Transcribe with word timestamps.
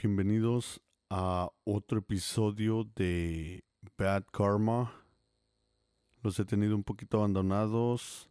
bienvenidos 0.00 0.80
a 1.10 1.50
otro 1.64 1.98
episodio 1.98 2.84
de 2.94 3.64
Bad 3.96 4.26
Karma. 4.30 4.92
Los 6.22 6.38
he 6.38 6.44
tenido 6.44 6.76
un 6.76 6.84
poquito 6.84 7.18
abandonados 7.18 8.30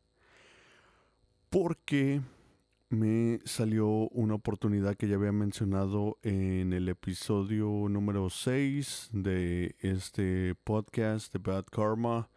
porque 1.50 2.22
me 2.90 3.42
salió 3.44 3.88
una 3.90 4.36
oportunidad 4.36 4.96
que 4.96 5.10
ya 5.10 5.18
había 5.18 5.34
mencionado 5.34 6.18
en 6.24 6.72
el 6.72 6.88
episodio 6.88 7.68
número 7.90 8.30
6 8.30 9.10
de 9.12 9.76
este 9.80 10.56
podcast 10.64 11.34
de 11.34 11.40
Bad 11.40 11.66
Karma, 11.66 12.30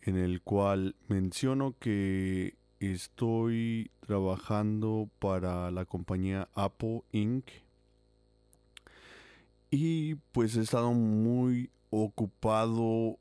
en 0.00 0.16
el 0.16 0.40
cual 0.40 0.96
menciono 1.08 1.74
que 1.78 2.56
estoy 2.80 3.90
trabajando 4.00 5.10
para 5.18 5.70
la 5.70 5.84
compañía 5.84 6.48
Apple 6.54 7.02
Inc. 7.12 7.65
Y 9.78 10.14
pues 10.32 10.56
he 10.56 10.62
estado 10.62 10.92
muy 10.94 11.68
ocupado 11.90 13.18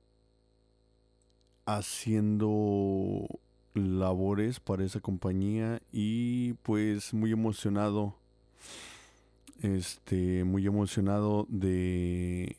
haciendo 1.65 3.27
labores 3.73 4.61
para 4.61 4.85
esa 4.85 5.01
compañía 5.01 5.81
y 5.91 6.53
pues 6.63 7.13
muy 7.13 7.33
emocionado. 7.33 8.15
Este 9.63 10.45
muy 10.45 10.65
emocionado 10.65 11.45
de 11.49 12.55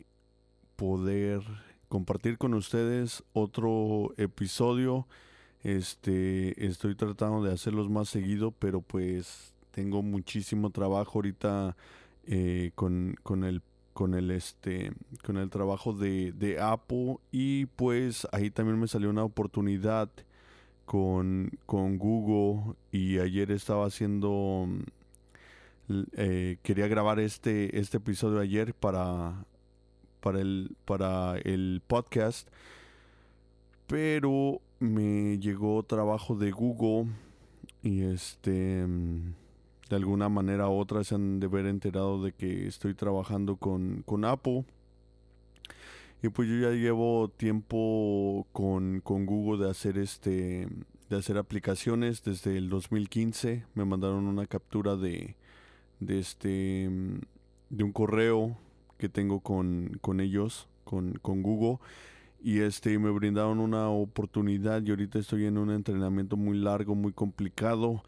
poder 0.77 1.41
compartir 1.89 2.37
con 2.37 2.53
ustedes 2.53 3.25
otro 3.33 4.13
episodio. 4.19 5.07
Este 5.63 6.67
estoy 6.67 6.97
tratando 6.97 7.43
de 7.43 7.55
hacerlos 7.55 7.89
más 7.89 8.11
seguido 8.11 8.51
pero 8.51 8.83
pues 8.83 9.55
tengo 9.71 10.03
muchísimo 10.03 10.69
trabajo 10.69 11.13
ahorita 11.15 11.75
eh, 12.29 12.73
con, 12.75 13.15
con 13.23 13.45
el 13.45 13.63
con 13.97 14.13
el 14.13 14.31
este 14.31 14.93
con 15.25 15.39
el 15.39 15.49
trabajo 15.49 15.95
de, 15.95 16.31
de 16.33 16.61
Apple 16.61 17.17
y 17.33 17.65
pues 17.65 18.29
ahí 18.31 18.51
también 18.51 18.79
me 18.79 18.89
salió 18.89 19.09
una 19.09 19.25
oportunidad 19.25 20.11
con, 20.85 21.51
con 21.65 21.97
Google 21.97 22.75
y 22.93 23.21
ayer 23.21 23.51
estaba 23.51 23.87
haciendo 23.87 24.69
eh, 26.15 26.59
quería 26.63 26.89
grabar 26.89 27.21
este 27.21 27.81
este 27.81 27.97
episodio 27.97 28.39
ayer 28.39 28.75
para 28.75 29.47
para 30.21 30.43
el 30.43 30.77
para 30.85 31.39
el 31.39 31.81
podcast 31.87 32.49
pero 33.87 34.61
me 34.79 35.39
llegó 35.39 35.83
trabajo 35.85 36.37
de 36.37 36.51
Google 36.51 37.15
y 37.83 38.03
este 38.03 38.87
de 39.89 39.97
alguna 39.97 40.29
manera 40.29 40.69
u 40.69 40.79
otra 40.79 41.05
se 41.05 41.15
han 41.15 41.41
de 41.41 41.47
ver 41.47 41.67
enterado 41.67 42.23
de 42.23 42.33
que 42.33 42.67
estoy 42.67 42.95
trabajando 42.95 43.57
con, 43.57 44.03
con 44.05 44.25
Apple. 44.25 44.65
Y 46.23 46.29
pues 46.31 46.49
yo 46.49 46.57
ya 46.57 46.71
llevo 46.71 47.29
tiempo 47.29 48.47
con, 48.53 49.01
con, 49.01 49.27
Google 49.27 49.65
de 49.65 49.71
hacer 49.71 49.99
este 49.99 50.67
de 51.09 51.17
hacer 51.17 51.39
aplicaciones 51.39 52.25
desde 52.25 52.57
el 52.57 52.69
2015. 52.69 53.65
Me 53.75 53.85
mandaron 53.85 54.27
una 54.27 54.47
captura 54.47 54.97
de, 54.97 55.37
de 56.01 56.19
este 56.19 56.91
de 57.71 57.85
un 57.85 57.93
correo 57.93 58.57
que 58.99 59.09
tengo 59.09 59.41
con, 59.41 59.99
con 60.01 60.21
ellos, 60.21 60.69
con, 60.85 61.15
con 61.23 61.43
Google. 61.43 61.79
Y 62.43 62.61
este 62.61 62.99
me 62.99 63.11
brindaron 63.11 63.59
una 63.59 63.89
oportunidad 63.89 64.83
y 64.83 64.91
ahorita 64.91 65.19
estoy 65.19 65.47
en 65.47 65.59
un 65.59 65.71
entrenamiento 65.71 66.37
muy 66.37 66.59
largo, 66.59 66.95
muy 66.95 67.13
complicado. 67.13 68.03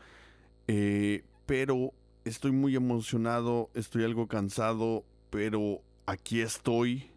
Eh, 0.67 1.25
pero 1.49 1.95
estoy 2.27 2.53
muy 2.53 2.77
emocionado, 2.77 3.71
estoy 3.73 4.05
algo 4.05 4.29
cansado, 4.29 5.03
pero 5.31 5.81
aquí 6.05 6.43
estoy 6.43 7.11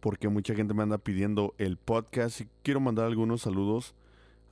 porque 0.00 0.28
mucha 0.28 0.56
gente 0.56 0.74
me 0.74 0.82
anda 0.82 0.98
pidiendo 0.98 1.54
el 1.56 1.76
podcast. 1.76 2.40
Y 2.40 2.48
quiero 2.64 2.80
mandar 2.80 3.06
algunos 3.06 3.42
saludos 3.42 3.94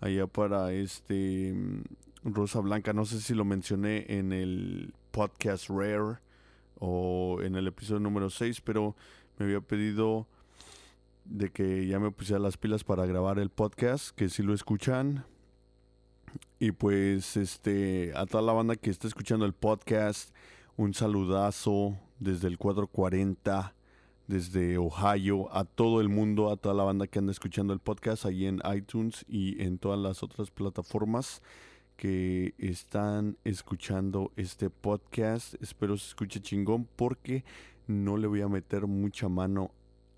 allá 0.01 0.29
para 0.29 0.73
este 0.73 1.53
mm, 1.53 2.33
Rosa 2.33 2.61
Blanca, 2.61 2.93
no 2.93 3.05
sé 3.05 3.21
si 3.21 3.35
lo 3.35 3.45
mencioné 3.45 4.07
en 4.11 4.33
el 4.33 4.95
podcast 5.11 5.69
Rare 5.69 6.19
o 6.79 7.41
en 7.43 7.57
el 7.57 7.67
episodio 7.67 7.99
número 7.99 8.31
6, 8.31 8.61
pero 8.61 8.95
me 9.39 9.47
había 9.47 9.61
pedido 9.61 10.29
de 11.25 11.51
que 11.51 11.85
ya 11.89 11.99
me 11.99 12.13
pusiera 12.13 12.39
las 12.39 12.57
pilas 12.57 12.85
para 12.85 13.07
grabar 13.07 13.41
el 13.41 13.51
podcast, 13.51 14.15
que 14.15 14.29
si 14.29 14.45
lo 14.45 14.55
escuchan, 14.55 15.25
y 16.59 16.73
pues 16.73 17.37
este 17.37 18.13
a 18.15 18.27
toda 18.27 18.43
la 18.43 18.53
banda 18.53 18.77
que 18.77 18.91
está 18.91 19.07
escuchando 19.07 19.45
el 19.45 19.53
podcast, 19.53 20.35
un 20.77 20.95
saludazo 20.95 21.99
desde 22.19 22.49
el 22.49 22.59
440 22.59 23.75
desde 24.29 24.77
Ohio, 24.77 25.49
a 25.57 25.65
todo 25.65 26.03
el 26.03 26.11
mundo, 26.11 26.53
a 26.53 26.57
toda 26.57 26.75
la 26.75 26.85
banda 26.85 27.07
que 27.07 27.19
anda 27.19 27.33
escuchando 27.33 27.73
el 27.73 27.81
podcast 27.81 28.27
ahí 28.27 28.45
en 28.45 28.61
iTunes 28.77 29.25
y 29.27 29.61
en 29.63 29.79
todas 29.79 29.99
las 29.99 30.23
otras 30.23 30.51
plataformas 30.51 31.43
que 31.97 32.55
están 32.59 33.39
escuchando 33.45 34.31
este 34.37 34.69
podcast. 34.69 35.55
Espero 35.63 35.97
se 35.97 36.09
escuche 36.09 36.41
chingón 36.41 36.87
porque 36.95 37.43
no 37.87 38.19
le 38.19 38.27
voy 38.27 38.43
a 38.43 38.49
meter 38.49 38.87
mucha 38.87 39.31
mano 39.31 39.73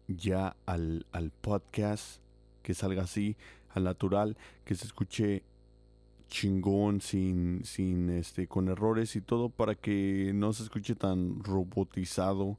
ya 0.09 0.57
al, 0.67 1.07
al 1.13 1.31
podcast, 1.31 2.21
que 2.65 2.75
salga 2.75 3.05
así, 3.05 3.37
al 3.71 3.85
natural, 3.85 4.37
que 4.65 4.75
se 4.75 4.87
escuche 4.87 5.45
chingón, 6.31 7.01
sin, 7.03 7.65
sin 7.65 8.09
este, 8.09 8.47
con 8.47 8.69
errores 8.69 9.17
y 9.17 9.21
todo 9.21 9.51
para 9.51 9.75
que 9.75 10.33
no 10.35 10.53
se 10.53 10.63
escuche 10.63 10.95
tan 10.95 11.43
robotizado 11.45 12.57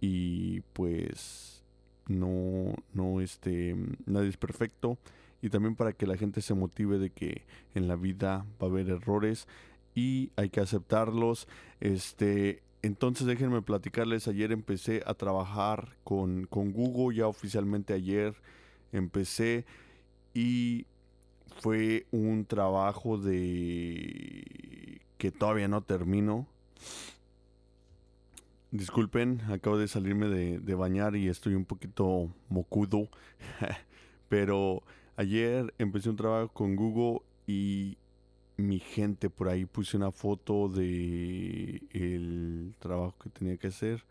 y 0.00 0.60
pues 0.72 1.64
no, 2.06 2.74
no 2.92 3.20
este, 3.20 3.74
nadie 4.04 4.28
es 4.28 4.36
perfecto 4.36 4.98
y 5.42 5.50
también 5.50 5.74
para 5.74 5.92
que 5.92 6.06
la 6.06 6.16
gente 6.16 6.40
se 6.40 6.54
motive 6.54 6.98
de 6.98 7.10
que 7.10 7.44
en 7.74 7.88
la 7.88 7.96
vida 7.96 8.46
va 8.62 8.66
a 8.66 8.70
haber 8.70 8.90
errores 8.90 9.48
y 9.94 10.30
hay 10.36 10.50
que 10.50 10.60
aceptarlos. 10.60 11.48
Este, 11.80 12.62
entonces 12.82 13.26
déjenme 13.26 13.62
platicarles, 13.62 14.28
ayer 14.28 14.52
empecé 14.52 15.02
a 15.06 15.14
trabajar 15.14 15.96
con, 16.04 16.46
con 16.46 16.72
Google, 16.72 17.16
ya 17.16 17.26
oficialmente 17.26 17.94
ayer 17.94 18.34
empecé 18.92 19.64
y 20.34 20.86
fue 21.60 22.06
un 22.10 22.44
trabajo 22.44 23.18
de 23.18 25.00
que 25.18 25.30
todavía 25.32 25.68
no 25.68 25.82
termino. 25.82 26.46
Disculpen, 28.70 29.42
acabo 29.48 29.76
de 29.78 29.88
salirme 29.88 30.28
de, 30.28 30.74
bañar 30.74 31.16
y 31.16 31.28
estoy 31.28 31.54
un 31.54 31.64
poquito 31.64 32.30
mocudo. 32.48 33.08
Pero 34.28 34.82
ayer 35.16 35.72
empecé 35.78 36.10
un 36.10 36.16
trabajo 36.16 36.52
con 36.52 36.76
Google 36.76 37.20
y 37.46 37.96
mi 38.56 38.80
gente 38.80 39.30
por 39.30 39.48
ahí 39.48 39.64
puse 39.66 39.96
una 39.96 40.10
foto 40.10 40.68
de 40.68 41.80
el 41.90 42.74
trabajo 42.78 43.14
que 43.22 43.30
tenía 43.30 43.56
que 43.56 43.68
hacer 43.68 44.04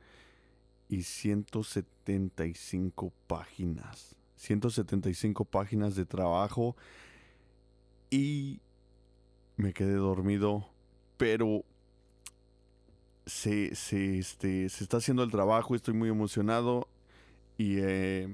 y 0.90 1.04
175 1.04 3.12
páginas. 3.28 4.16
175 4.38 5.46
páginas 5.46 5.96
de 5.96 6.06
trabajo 6.06 6.76
y 8.16 8.62
me 9.58 9.74
quedé 9.74 9.96
dormido, 9.96 10.70
pero 11.18 11.66
se, 13.26 13.76
se, 13.76 14.20
este, 14.20 14.70
se 14.70 14.86
está 14.86 14.98
haciendo 14.98 15.22
el 15.22 15.32
trabajo, 15.32 15.76
estoy 15.76 15.96
muy 15.96 16.08
emocionado 16.08 16.88
y 17.58 17.80
eh, 17.80 18.34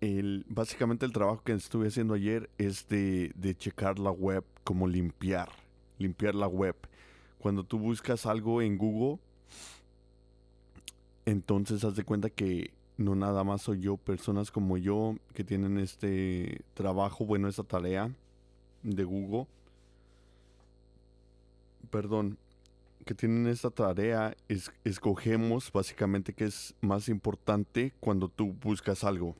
el, 0.00 0.44
básicamente 0.48 1.06
el 1.06 1.12
trabajo 1.12 1.44
que 1.44 1.52
estuve 1.52 1.86
haciendo 1.86 2.14
ayer 2.14 2.50
es 2.58 2.88
de, 2.88 3.30
de 3.36 3.54
checar 3.54 4.00
la 4.00 4.10
web, 4.10 4.42
como 4.64 4.88
limpiar, 4.88 5.50
limpiar 5.98 6.34
la 6.34 6.48
web. 6.48 6.74
Cuando 7.38 7.62
tú 7.62 7.78
buscas 7.78 8.26
algo 8.26 8.60
en 8.60 8.76
Google, 8.76 9.20
entonces 11.26 11.84
haz 11.84 11.94
de 11.94 12.02
cuenta 12.02 12.28
que 12.28 12.72
no 12.96 13.14
nada 13.14 13.44
más 13.44 13.62
soy 13.62 13.82
yo, 13.82 13.96
personas 13.98 14.50
como 14.50 14.78
yo 14.78 15.14
que 15.32 15.44
tienen 15.44 15.78
este 15.78 16.62
trabajo, 16.74 17.24
bueno, 17.24 17.46
esta 17.46 17.62
tarea, 17.62 18.10
de 18.82 19.04
Google, 19.04 19.46
perdón, 21.90 22.38
que 23.04 23.14
tienen 23.14 23.46
esta 23.46 23.70
tarea, 23.70 24.34
es, 24.48 24.72
escogemos 24.84 25.70
básicamente 25.72 26.32
qué 26.32 26.44
es 26.44 26.74
más 26.80 27.08
importante 27.08 27.92
cuando 28.00 28.28
tú 28.28 28.54
buscas 28.60 29.04
algo. 29.04 29.34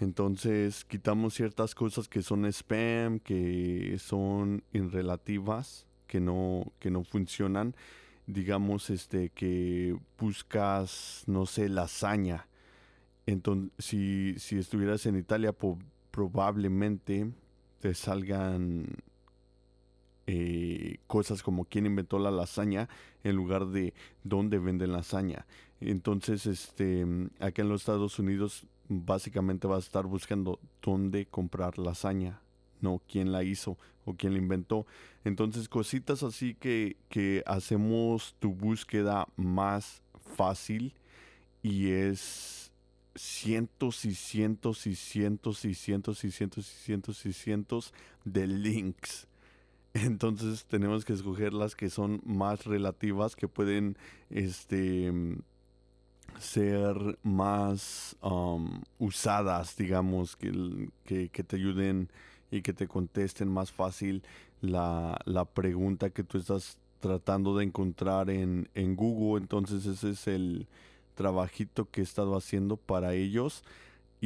Entonces 0.00 0.84
quitamos 0.84 1.34
ciertas 1.34 1.74
cosas 1.74 2.08
que 2.08 2.22
son 2.22 2.44
spam, 2.46 3.20
que 3.20 3.96
son 4.00 4.64
irrelativas, 4.72 5.86
que 6.06 6.20
no, 6.20 6.72
que 6.80 6.90
no 6.90 7.04
funcionan. 7.04 7.74
Digamos 8.26 8.90
este 8.90 9.30
que 9.30 9.96
buscas, 10.18 11.22
no 11.26 11.46
sé, 11.46 11.68
lasaña. 11.68 12.48
Entonces, 13.26 13.72
si, 13.78 14.34
si 14.38 14.58
estuvieras 14.58 15.06
en 15.06 15.16
Italia, 15.16 15.52
probablemente 16.14 17.28
te 17.80 17.92
salgan 17.92 18.86
eh, 20.28 20.98
cosas 21.08 21.42
como 21.42 21.64
quién 21.64 21.86
inventó 21.86 22.20
la 22.20 22.30
lasaña 22.30 22.88
en 23.24 23.34
lugar 23.34 23.66
de 23.66 23.94
dónde 24.22 24.60
venden 24.60 24.92
lasaña. 24.92 25.44
Entonces, 25.80 26.46
este, 26.46 27.04
acá 27.40 27.62
en 27.62 27.68
los 27.68 27.80
Estados 27.80 28.20
Unidos 28.20 28.64
básicamente 28.88 29.66
vas 29.66 29.78
a 29.78 29.86
estar 29.86 30.06
buscando 30.06 30.60
dónde 30.80 31.26
comprar 31.26 31.78
lasaña, 31.78 32.40
no 32.80 33.02
quién 33.08 33.32
la 33.32 33.42
hizo 33.42 33.76
o 34.04 34.14
quién 34.14 34.34
la 34.34 34.38
inventó. 34.38 34.86
Entonces, 35.24 35.68
cositas 35.68 36.22
así 36.22 36.54
que, 36.54 36.96
que 37.08 37.42
hacemos 37.44 38.36
tu 38.38 38.54
búsqueda 38.54 39.26
más 39.34 40.00
fácil 40.36 40.94
y 41.60 41.88
es 41.88 42.63
cientos 43.14 44.04
y 44.04 44.14
cientos 44.14 44.86
y 44.86 44.94
cientos 44.94 45.64
y 45.64 45.74
cientos 45.74 46.24
y 46.24 46.30
cientos 46.30 46.68
y 46.68 46.72
cientos 46.72 47.26
y 47.26 47.32
cientos 47.32 47.94
de 48.24 48.46
links 48.46 49.28
entonces 49.94 50.64
tenemos 50.64 51.04
que 51.04 51.12
escoger 51.12 51.54
las 51.54 51.76
que 51.76 51.88
son 51.88 52.20
más 52.24 52.64
relativas, 52.64 53.36
que 53.36 53.46
pueden 53.46 53.96
este, 54.28 55.12
ser 56.40 56.96
más 57.22 58.16
um, 58.20 58.82
usadas, 58.98 59.76
digamos, 59.76 60.34
que, 60.34 60.90
que, 61.04 61.44
te 61.44 61.56
ayuden 61.56 62.10
y 62.50 62.62
que 62.62 62.72
te 62.72 62.88
contesten 62.88 63.48
más 63.48 63.70
fácil 63.70 64.24
la, 64.60 65.16
la, 65.26 65.44
pregunta 65.44 66.10
que 66.10 66.24
tú 66.24 66.38
estás 66.38 66.76
tratando 66.98 67.56
de 67.56 67.64
encontrar 67.64 68.30
en, 68.30 68.68
en 68.74 68.96
Google. 68.96 69.42
Entonces 69.42 69.86
ese 69.86 70.10
es 70.10 70.26
el 70.26 70.66
trabajito 71.14 71.90
que 71.90 72.00
he 72.00 72.04
estado 72.04 72.36
haciendo 72.36 72.76
para 72.76 73.14
ellos 73.14 73.64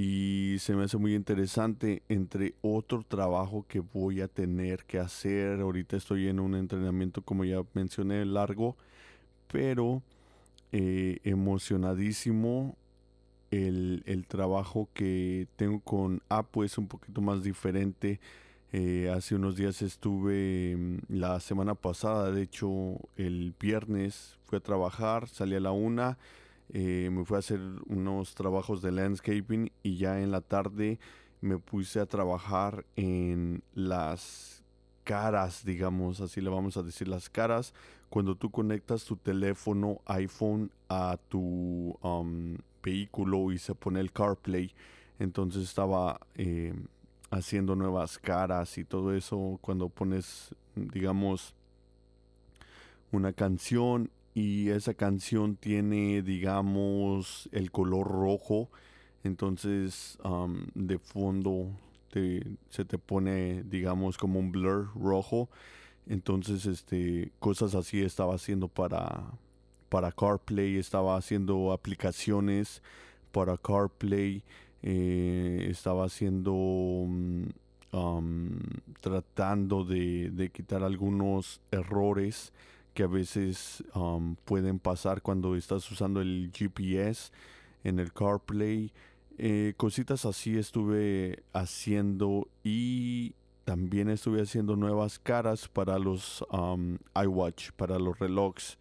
y 0.00 0.58
se 0.60 0.76
me 0.76 0.84
hace 0.84 0.96
muy 0.96 1.16
interesante 1.16 2.04
entre 2.08 2.54
otro 2.62 3.02
trabajo 3.02 3.66
que 3.66 3.80
voy 3.80 4.20
a 4.20 4.28
tener 4.28 4.84
que 4.84 5.00
hacer. 5.00 5.60
Ahorita 5.60 5.96
estoy 5.96 6.28
en 6.28 6.38
un 6.38 6.54
entrenamiento, 6.54 7.22
como 7.22 7.44
ya 7.44 7.64
mencioné, 7.74 8.24
largo, 8.24 8.76
pero 9.48 10.04
eh, 10.70 11.18
emocionadísimo. 11.24 12.76
El, 13.50 14.24
trabajo 14.28 14.88
que 14.94 15.48
tengo 15.56 15.80
con 15.80 16.22
Apo 16.28 16.62
es 16.62 16.78
un 16.78 16.86
poquito 16.86 17.20
más 17.20 17.42
diferente. 17.42 18.20
Eh, 18.72 19.10
hace 19.12 19.34
unos 19.34 19.56
días 19.56 19.82
estuve, 19.82 20.76
mm, 20.76 20.98
la 21.08 21.40
semana 21.40 21.74
pasada, 21.74 22.30
de 22.30 22.42
hecho 22.42 23.00
el 23.16 23.52
viernes 23.58 24.38
fui 24.44 24.58
a 24.58 24.60
trabajar, 24.60 25.28
salí 25.28 25.56
a 25.56 25.60
la 25.60 25.72
una 25.72 26.18
eh, 26.70 27.08
me 27.10 27.24
fui 27.24 27.36
a 27.36 27.38
hacer 27.38 27.60
unos 27.86 28.34
trabajos 28.34 28.82
de 28.82 28.92
landscaping 28.92 29.70
y 29.82 29.96
ya 29.96 30.20
en 30.20 30.30
la 30.30 30.40
tarde 30.40 30.98
me 31.40 31.58
puse 31.58 32.00
a 32.00 32.06
trabajar 32.06 32.84
en 32.96 33.62
las 33.74 34.62
caras, 35.04 35.64
digamos, 35.64 36.20
así 36.20 36.40
le 36.40 36.50
vamos 36.50 36.76
a 36.76 36.82
decir, 36.82 37.08
las 37.08 37.30
caras, 37.30 37.72
cuando 38.10 38.34
tú 38.34 38.50
conectas 38.50 39.04
tu 39.04 39.16
teléfono 39.16 40.00
iPhone 40.06 40.70
a 40.88 41.18
tu 41.28 41.96
um, 42.02 42.56
vehículo 42.82 43.52
y 43.52 43.58
se 43.58 43.74
pone 43.74 44.00
el 44.00 44.12
CarPlay, 44.12 44.74
entonces 45.18 45.62
estaba 45.62 46.20
eh, 46.34 46.74
haciendo 47.30 47.74
nuevas 47.74 48.18
caras 48.18 48.76
y 48.76 48.84
todo 48.84 49.14
eso, 49.14 49.58
cuando 49.62 49.88
pones, 49.88 50.54
digamos, 50.74 51.54
una 53.10 53.32
canción 53.32 54.10
y 54.38 54.70
esa 54.70 54.94
canción 54.94 55.56
tiene, 55.56 56.22
digamos, 56.22 57.48
el 57.50 57.72
color 57.72 58.06
rojo. 58.06 58.70
Entonces, 59.24 60.16
de 60.74 60.98
fondo 61.00 61.72
se 62.70 62.84
te 62.84 62.98
pone, 62.98 63.64
digamos, 63.64 64.16
como 64.16 64.38
un 64.38 64.52
blur 64.52 64.90
rojo. 64.94 65.48
Entonces, 66.06 66.66
este, 66.66 67.32
cosas 67.40 67.74
así 67.74 68.00
estaba 68.00 68.36
haciendo 68.36 68.68
para, 68.68 69.24
para 69.88 70.12
CarPlay. 70.12 70.76
Estaba 70.76 71.16
haciendo 71.16 71.72
aplicaciones 71.72 72.80
para 73.32 73.56
CarPlay. 73.56 74.44
Eh, 74.82 75.66
estaba 75.68 76.04
haciendo... 76.04 76.54
Mm, 77.08 77.48
tratando 79.00 79.82
de, 79.82 80.28
de 80.30 80.50
quitar 80.50 80.82
algunos 80.82 81.62
errores 81.70 82.52
que 82.98 83.04
a 83.04 83.06
veces 83.06 83.84
um, 83.94 84.34
pueden 84.44 84.80
pasar 84.80 85.22
cuando 85.22 85.54
estás 85.54 85.88
usando 85.88 86.20
el 86.20 86.50
GPS 86.52 87.30
en 87.84 88.00
el 88.00 88.12
CarPlay. 88.12 88.92
Eh, 89.36 89.74
cositas 89.76 90.24
así 90.24 90.58
estuve 90.58 91.44
haciendo 91.52 92.48
y 92.64 93.36
también 93.62 94.10
estuve 94.10 94.42
haciendo 94.42 94.74
nuevas 94.74 95.20
caras 95.20 95.68
para 95.68 95.96
los 96.00 96.44
um, 96.50 96.98
iWatch, 97.14 97.70
para 97.76 98.00
los 98.00 98.18
relojes. 98.18 98.78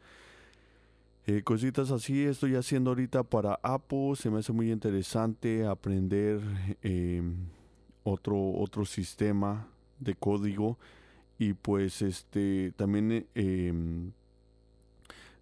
Eh, 1.28 1.44
cositas 1.44 1.92
así 1.92 2.24
estoy 2.24 2.56
haciendo 2.56 2.90
ahorita 2.90 3.22
para 3.22 3.60
Apple. 3.62 4.16
Se 4.16 4.32
me 4.32 4.40
hace 4.40 4.52
muy 4.52 4.72
interesante 4.72 5.64
aprender 5.68 6.42
em, 6.82 7.36
otro, 8.04 8.36
otro 8.56 8.84
sistema 8.84 9.68
de 10.00 10.16
código 10.16 10.80
y 11.40 11.54
pues 11.54 12.02
este 12.02 12.74
también 12.76 13.12
eh, 13.12 13.26
em, 13.36 14.12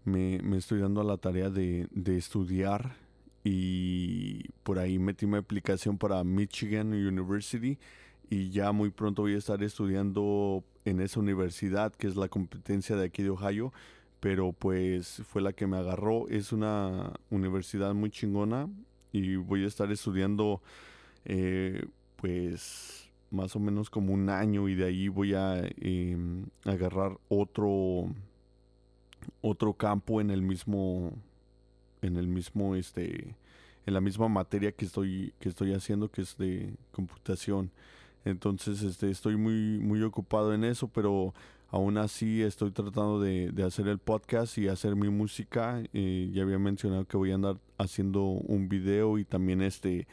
me, 0.04 0.58
estoy 0.58 0.80
dando 0.80 1.02
a 1.02 1.04
la 1.04 1.18
tarea 1.18 1.50
de, 1.50 1.88
estudiar 2.06 2.96
y 3.44 4.50
por 4.64 4.80
ahí 4.80 5.00
metí 5.00 5.26
mi 5.26 5.38
aplicación 5.38 5.98
para 5.98 6.24
Michigan 6.24 6.94
University 6.94 7.78
y 8.30 8.50
ya 8.50 8.72
muy 8.72 8.90
pronto 8.90 9.24
voy 9.24 9.36
a 9.36 9.38
estar 9.38 9.62
estudiando 9.64 10.64
en 10.84 11.00
esa 11.00 11.20
universidad 11.20 11.94
que 11.94 12.08
es 12.08 12.16
la 12.16 12.28
competencia 12.28 12.96
de 12.96 13.06
aquí 13.06 13.24
de 13.24 13.30
Ohio 13.30 13.72
pero 14.26 14.54
pues 14.54 15.22
fue 15.28 15.40
la 15.44 15.54
que 15.54 15.68
me 15.68 15.78
agarró. 15.78 16.28
Es 16.30 16.52
una 16.52 17.14
universidad 17.30 17.94
muy 17.94 18.10
chingona 18.10 18.68
y 19.12 19.36
voy 19.36 19.64
a 19.64 19.68
estar 19.68 19.92
estudiando 19.92 20.64
eh, 21.26 21.86
pues 22.16 23.05
más 23.32 23.56
o 23.56 23.60
menos 23.60 23.90
como 23.90 24.14
un 24.14 24.30
año 24.30 24.70
y 24.70 24.76
de 24.76 24.86
ahí 24.86 25.08
voy 25.08 25.34
a 25.34 25.62
em, 25.78 26.46
agarrar 26.64 27.18
otro 27.28 28.10
otro 29.42 29.74
campo 29.74 30.22
en 30.22 30.30
el 30.30 30.42
mismo 30.42 31.12
en 32.02 32.18
el 32.18 32.28
mismo 32.28 32.76
este 32.76 33.36
en 33.86 33.94
la 33.94 34.02
misma 34.02 34.28
materia 34.28 34.72
que 34.72 34.86
estoy 34.86 35.34
que 35.40 35.50
estoy 35.50 35.74
haciendo 35.74 36.10
que 36.10 36.22
es 36.22 36.38
de 36.38 36.74
computación. 36.92 37.72
Entonces 38.24 38.82
este 38.82 39.10
estoy 39.12 39.36
muy 39.36 39.80
muy 39.80 40.02
ocupado 40.02 40.54
en 40.54 40.64
eso 40.64 40.88
pero 40.88 41.34
aún 41.70 41.98
así 41.98 42.42
estoy 42.42 42.72
tratando 42.72 43.20
de, 43.20 43.52
hacer 43.66 43.88
el 43.88 44.00
podcast 44.00 44.58
y 44.58 44.68
hacer 44.68 44.96
mi 44.96 45.10
música. 45.10 45.84
Eh, 45.94 46.30
ya 46.34 46.44
había 46.44 46.60
mencionado 46.60 47.06
que 47.06 47.18
voy 47.18 47.32
a 47.32 47.36
andar 47.36 47.58
haciendo 47.78 48.24
un 48.24 48.70
video 48.70 49.18
y 49.18 49.26
también 49.26 49.62
este 49.62 50.08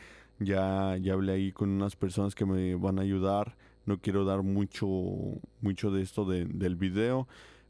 ya, 0.44 0.96
ya 1.00 1.14
hablé 1.14 1.32
ahí 1.32 1.52
con 1.52 1.70
unas 1.70 1.96
personas 1.96 2.34
que 2.34 2.44
me 2.44 2.74
van 2.74 2.98
a 2.98 3.02
ayudar. 3.02 3.56
No 3.86 3.98
quiero 3.98 4.24
dar 4.24 4.42
mucho, 4.42 4.86
mucho 5.60 5.90
de 5.90 6.02
esto 6.02 6.24
del 6.24 6.76
video, 6.76 7.26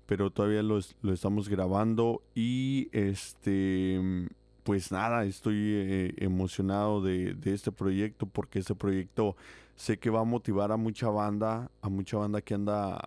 pero 0.07 0.31
todavía 0.31 0.63
lo, 0.63 0.79
lo, 1.01 1.13
estamos 1.13 1.49
grabando 1.49 2.23
y 2.35 2.89
este, 2.93 4.29
pues 4.63 4.93
nada, 4.93 5.25
estoy 5.25 5.57
eh, 5.59 6.15
emocionado 6.19 7.01
de, 7.01 7.37
este 7.45 7.73
proyecto 7.73 8.27
porque 8.27 8.59
este 8.59 8.75
proyecto 8.75 9.37
sé 9.77 9.99
que 9.99 10.11
va 10.11 10.21
a 10.21 10.25
motivar 10.25 10.71
a 10.71 10.77
mucha 10.77 11.09
banda, 11.09 11.71
a 11.81 11.89
mucha 11.89 12.19
banda 12.19 12.43
que 12.43 12.55
anda 12.55 13.01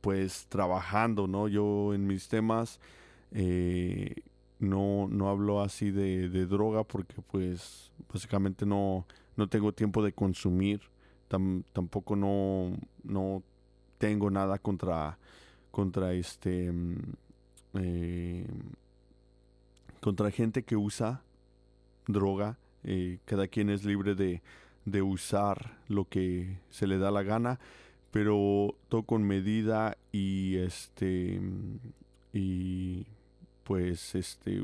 pues 0.00 0.46
trabajando, 0.48 1.26
¿no? 1.26 1.48
Yo 1.48 1.94
en 1.94 2.06
mis 2.06 2.28
temas 2.28 2.80
eh, 3.30 4.16
no, 4.62 5.08
no 5.10 5.28
hablo 5.28 5.60
así 5.60 5.90
de, 5.90 6.46
droga 6.46 6.84
porque 6.84 7.20
pues 7.20 7.90
básicamente 8.12 8.64
no, 8.64 9.06
no 9.36 9.48
tengo 9.48 9.72
tiempo 9.72 10.04
de 10.04 10.12
consumir. 10.12 10.80
tampoco 11.28 12.14
no, 12.14 12.76
no 13.02 13.42
tengo 13.98 14.30
nada 14.30 14.58
contra, 14.58 15.18
contra 15.72 16.12
este 16.12 16.70
mm, 16.70 16.94
eh, 17.74 18.46
contra 20.00 20.30
gente 20.30 20.62
que 20.62 20.76
usa 20.76 21.22
droga. 22.06 22.56
Eh, 22.84 23.18
cada 23.24 23.48
quien 23.48 23.68
es 23.68 23.84
libre 23.84 24.14
de, 24.14 24.42
de 24.84 25.02
usar 25.02 25.76
lo 25.88 26.04
que 26.04 26.58
se 26.70 26.86
le 26.86 26.98
da 26.98 27.10
la 27.10 27.24
gana, 27.24 27.58
pero 28.12 28.76
todo 28.88 29.02
con 29.02 29.24
medida 29.24 29.96
y 30.12 30.56
este 30.56 31.40
mm, 31.40 31.78
y 32.32 33.06
pues 33.64 34.14
este, 34.14 34.62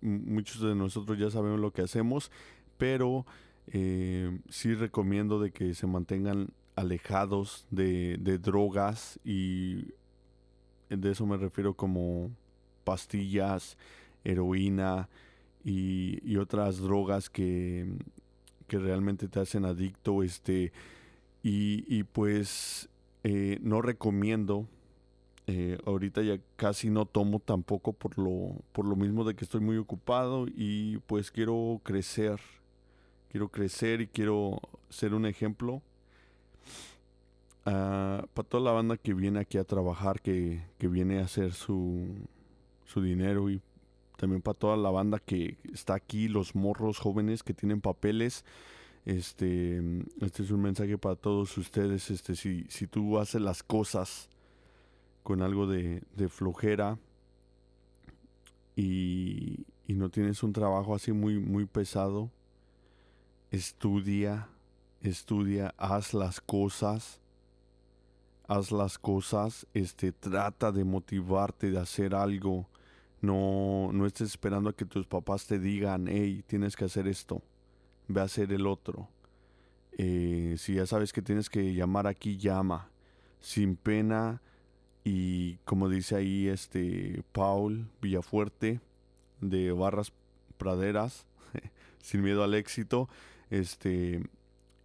muchos 0.00 0.60
de 0.62 0.74
nosotros 0.74 1.18
ya 1.18 1.30
sabemos 1.30 1.60
lo 1.60 1.72
que 1.72 1.82
hacemos, 1.82 2.30
pero 2.78 3.26
eh, 3.68 4.38
sí 4.48 4.74
recomiendo 4.74 5.40
de 5.40 5.50
que 5.50 5.74
se 5.74 5.86
mantengan 5.86 6.48
alejados 6.76 7.66
de, 7.70 8.16
drogas 8.42 9.18
y 9.24 9.86
de 10.90 11.12
eso 11.12 11.26
me 11.26 11.36
refiero 11.36 11.74
como 11.74 12.30
pastillas, 12.84 13.78
heroína 14.24 15.08
y, 15.64 16.36
otras 16.36 16.78
drogas 16.78 17.30
que, 17.30 17.86
que, 18.66 18.78
realmente 18.78 19.28
te 19.28 19.40
hacen 19.40 19.64
adicto. 19.64 20.22
Este, 20.22 20.72
y, 21.42 21.84
y 21.88 22.02
pues 22.04 22.88
eh, 23.22 23.58
no 23.62 23.80
recomiendo 23.80 24.66
Eh, 25.46 25.78
ahorita 25.84 26.22
ya 26.22 26.38
casi 26.56 26.88
no 26.88 27.04
tomo 27.04 27.38
tampoco 27.38 27.92
por 27.92 28.18
lo, 28.18 28.56
por 28.72 28.86
lo 28.86 28.96
mismo 28.96 29.24
de 29.24 29.34
que 29.34 29.44
estoy 29.44 29.60
muy 29.60 29.76
ocupado 29.76 30.46
y 30.48 30.98
pues 31.06 31.30
quiero 31.30 31.80
crecer. 31.84 32.40
Quiero 33.30 33.48
crecer 33.48 34.00
y 34.00 34.06
quiero 34.06 34.60
ser 34.88 35.12
un 35.12 35.26
ejemplo 35.26 35.82
ah, 37.66 38.24
para 38.32 38.48
toda 38.48 38.62
la 38.62 38.70
banda 38.70 38.96
que 38.96 39.12
viene 39.12 39.40
aquí 39.40 39.58
a 39.58 39.64
trabajar, 39.64 40.20
que, 40.20 40.62
que 40.78 40.88
viene 40.88 41.18
a 41.18 41.24
hacer 41.24 41.52
su, 41.52 42.06
su 42.86 43.02
dinero 43.02 43.50
y 43.50 43.60
también 44.16 44.40
para 44.40 44.56
toda 44.56 44.76
la 44.76 44.90
banda 44.90 45.18
que 45.18 45.58
está 45.72 45.94
aquí, 45.94 46.28
los 46.28 46.54
morros 46.54 46.98
jóvenes 46.98 47.42
que 47.42 47.52
tienen 47.52 47.80
papeles. 47.80 48.44
Este, 49.04 49.82
este 50.22 50.44
es 50.44 50.50
un 50.50 50.62
mensaje 50.62 50.96
para 50.96 51.16
todos 51.16 51.58
ustedes. 51.58 52.10
Este, 52.10 52.36
si, 52.36 52.64
si 52.68 52.86
tú 52.86 53.18
haces 53.18 53.42
las 53.42 53.62
cosas 53.62 54.30
con 55.24 55.42
algo 55.42 55.66
de, 55.66 56.02
flojera 56.28 56.98
y, 58.76 59.66
no 59.88 60.10
tienes 60.10 60.42
un 60.42 60.52
trabajo 60.52 60.94
así 60.94 61.12
muy, 61.12 61.38
muy 61.38 61.66
pesado, 61.66 62.30
estudia, 63.50 64.48
estudia, 65.00 65.74
haz 65.78 66.14
las 66.14 66.40
cosas, 66.40 67.20
haz 68.48 68.70
las 68.70 68.98
cosas, 68.98 69.66
este, 69.72 70.12
trata 70.12 70.72
de 70.72 70.84
motivarte 70.84 71.70
de 71.70 71.78
hacer 71.78 72.14
algo. 72.14 72.68
No, 73.20 73.90
no 73.92 74.04
estés 74.04 74.30
esperando 74.30 74.68
a 74.68 74.76
que 74.76 74.84
tus 74.84 75.06
papás 75.06 75.46
te 75.46 75.58
digan, 75.58 76.06
hey, 76.08 76.44
tienes 76.46 76.76
que 76.76 76.84
hacer 76.84 77.06
esto, 77.06 77.40
ve 78.08 78.20
a 78.20 78.24
hacer 78.24 78.52
el 78.52 78.66
otro. 78.66 79.08
Eh, 79.96 80.56
si 80.58 80.74
ya 80.74 80.86
sabes 80.86 81.12
que 81.12 81.22
tienes 81.22 81.48
que 81.48 81.72
llamar 81.72 82.06
aquí, 82.06 82.36
llama. 82.36 82.90
Sin 83.40 83.76
pena, 83.76 84.42
y 85.04 85.56
como 85.64 85.88
dice 85.88 86.16
ahí 86.16 86.48
este 86.48 87.22
Paul 87.32 87.86
Villafuerte 88.00 88.80
de 89.40 89.70
Barras 89.72 90.12
Praderas, 90.56 91.26
sin 91.98 92.22
miedo 92.22 92.42
al 92.42 92.54
éxito, 92.54 93.08
este 93.50 94.22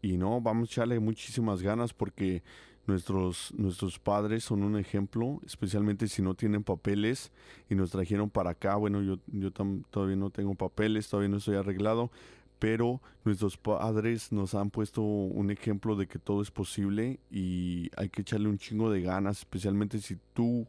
y 0.02 0.18
no, 0.18 0.40
vamos 0.42 0.70
a 0.70 0.72
echarle 0.72 1.00
muchísimas 1.00 1.62
ganas 1.62 1.94
porque 1.94 2.44
nuestros, 2.90 3.54
nuestros 3.56 4.00
padres 4.00 4.44
son 4.44 4.64
un 4.64 4.78
ejemplo, 4.78 5.40
especialmente 5.46 6.08
si 6.08 6.22
no 6.22 6.34
tienen 6.34 6.64
papeles 6.64 7.32
y 7.70 7.76
nos 7.76 7.92
trajeron 7.92 8.30
para 8.30 8.52
acá. 8.52 8.76
Bueno, 8.76 9.02
yo, 9.02 9.20
yo 9.28 9.52
todavía 9.52 10.16
no 10.16 10.30
tengo 10.30 10.56
papeles, 10.56 11.08
todavía 11.08 11.30
no 11.30 11.38
estoy 11.38 11.56
arreglado, 11.56 12.12
pero 12.60 13.02
nuestros 13.24 13.58
padres 13.58 14.32
nos 14.32 14.54
han 14.54 14.70
puesto 14.70 15.02
un 15.02 15.50
ejemplo 15.50 15.96
de 15.96 16.08
que 16.08 16.20
todo 16.20 16.42
es 16.42 16.52
posible 16.52 17.20
y 17.32 17.90
hay 17.96 18.10
que 18.10 18.22
echarle 18.22 18.50
un 18.50 18.58
chingo 18.58 18.92
de 18.92 19.02
ganas, 19.02 19.40
especialmente 19.40 20.00
si 20.00 20.18
tú 20.34 20.68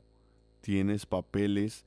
tienes 0.61 1.05
papeles, 1.05 1.85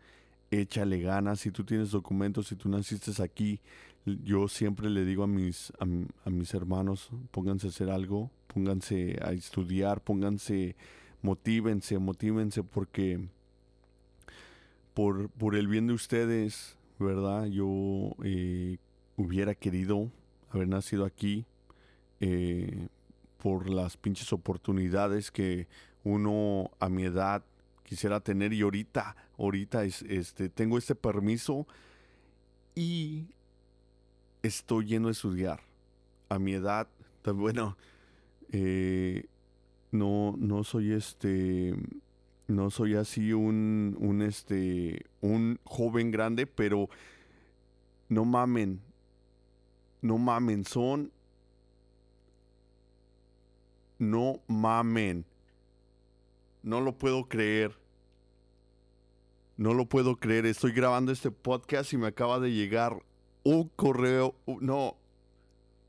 échale 0.51 0.99
ganas, 0.99 1.39
si 1.39 1.51
tú 1.51 1.63
tienes 1.63 1.91
documentos, 1.91 2.47
si 2.47 2.55
tú 2.55 2.69
naciste 2.69 3.11
aquí, 3.23 3.61
yo 4.05 4.49
siempre 4.49 4.89
le 4.89 5.05
digo 5.05 5.23
a 5.23 5.27
mis, 5.27 5.71
a, 5.79 6.29
mis 6.29 6.53
hermanos, 6.53 7.09
pónganse 7.31 7.67
a 7.67 7.69
hacer 7.69 7.89
algo, 7.89 8.29
pónganse 8.47 9.17
a 9.21 9.31
estudiar, 9.31 10.01
pónganse, 10.01 10.75
motívense, 11.21 11.97
motívense 11.97 12.63
porque 12.63 13.25
por, 14.93 15.29
por 15.29 15.55
el 15.55 15.67
bien 15.67 15.87
de 15.87 15.93
ustedes, 15.93 16.77
¿verdad? 16.99 17.45
Yo 17.45 18.15
eh, 18.23 18.77
hubiera 19.15 19.55
querido 19.55 20.11
haber 20.49 20.67
nacido 20.67 21.05
aquí 21.05 21.45
eh, 22.19 22.87
por 23.37 23.69
las 23.69 23.97
pinches 23.97 24.31
oportunidades 24.33 25.31
que 25.31 25.67
uno 26.03 26.71
a 26.79 26.89
mi 26.89 27.03
edad 27.03 27.43
quisiera 27.83 28.19
tener 28.19 28.53
y 28.53 28.61
ahorita, 28.61 29.15
ahorita 29.37 29.83
es, 29.83 30.01
este, 30.03 30.49
tengo 30.49 30.77
este 30.77 30.95
permiso 30.95 31.67
y 32.75 33.27
estoy 34.41 34.85
lleno 34.85 35.07
de 35.07 35.13
estudiar. 35.13 35.61
A 36.29 36.39
mi 36.39 36.53
edad, 36.53 36.87
bueno, 37.25 37.77
eh, 38.51 39.25
no, 39.91 40.35
no 40.37 40.63
soy 40.63 40.93
este, 40.93 41.75
no 42.47 42.69
soy 42.71 42.95
así 42.95 43.33
un, 43.33 43.95
un, 43.99 44.21
este, 44.21 45.05
un 45.21 45.59
joven 45.63 46.11
grande, 46.11 46.47
pero 46.47 46.89
no 48.09 48.25
mamen, 48.25 48.81
no 50.03 50.17
mamen, 50.17 50.65
son... 50.65 51.11
No 53.97 54.41
mamen. 54.47 55.25
No 56.61 56.81
lo 56.81 56.97
puedo 56.97 57.29
creer. 57.29 57.73
No 59.55 59.73
lo 59.73 59.85
puedo 59.85 60.17
creer. 60.17 60.45
Estoy 60.45 60.73
grabando 60.73 61.13
este 61.13 61.31
podcast 61.31 61.93
y 61.93 61.97
me 61.97 62.07
acaba 62.07 62.41
de 62.41 62.51
llegar 62.51 63.01
un 63.43 63.69
correo. 63.77 64.35
No. 64.59 64.97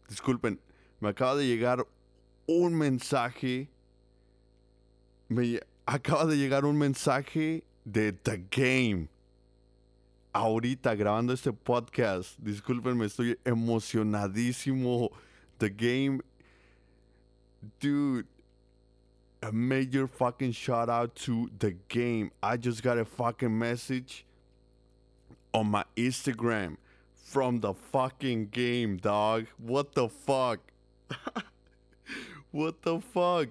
Disculpen. 0.08 0.60
Me 1.00 1.08
acaba 1.08 1.34
de 1.34 1.48
llegar 1.48 1.84
un 2.46 2.74
mensaje. 2.76 3.68
Me 5.26 5.58
acaba 5.86 6.24
de 6.26 6.36
llegar 6.36 6.64
un 6.64 6.78
mensaje 6.78 7.64
de 7.84 8.12
The 8.12 8.46
Game 8.48 9.08
ahorita 10.34 10.94
grabando 10.94 11.32
este 11.32 11.52
podcast. 11.52 12.36
Discúlpenme, 12.38 13.06
estoy 13.06 13.38
emocionadísimo. 13.44 15.10
The 15.58 15.70
game. 15.70 16.20
Dude. 17.80 18.26
A 19.42 19.52
major 19.52 20.06
fucking 20.06 20.52
shout 20.52 20.88
out 20.88 21.14
to 21.16 21.50
the 21.58 21.76
game. 21.88 22.30
I 22.42 22.56
just 22.56 22.82
got 22.82 22.98
a 22.98 23.04
fucking 23.04 23.56
message 23.56 24.24
on 25.52 25.70
my 25.70 25.84
Instagram 25.96 26.78
from 27.12 27.60
the 27.60 27.74
fucking 27.74 28.48
game, 28.48 28.96
dog. 28.96 29.46
What 29.58 29.94
the 29.94 30.08
fuck? 30.08 30.60
what 32.50 32.80
the 32.82 33.00
fuck? 33.00 33.48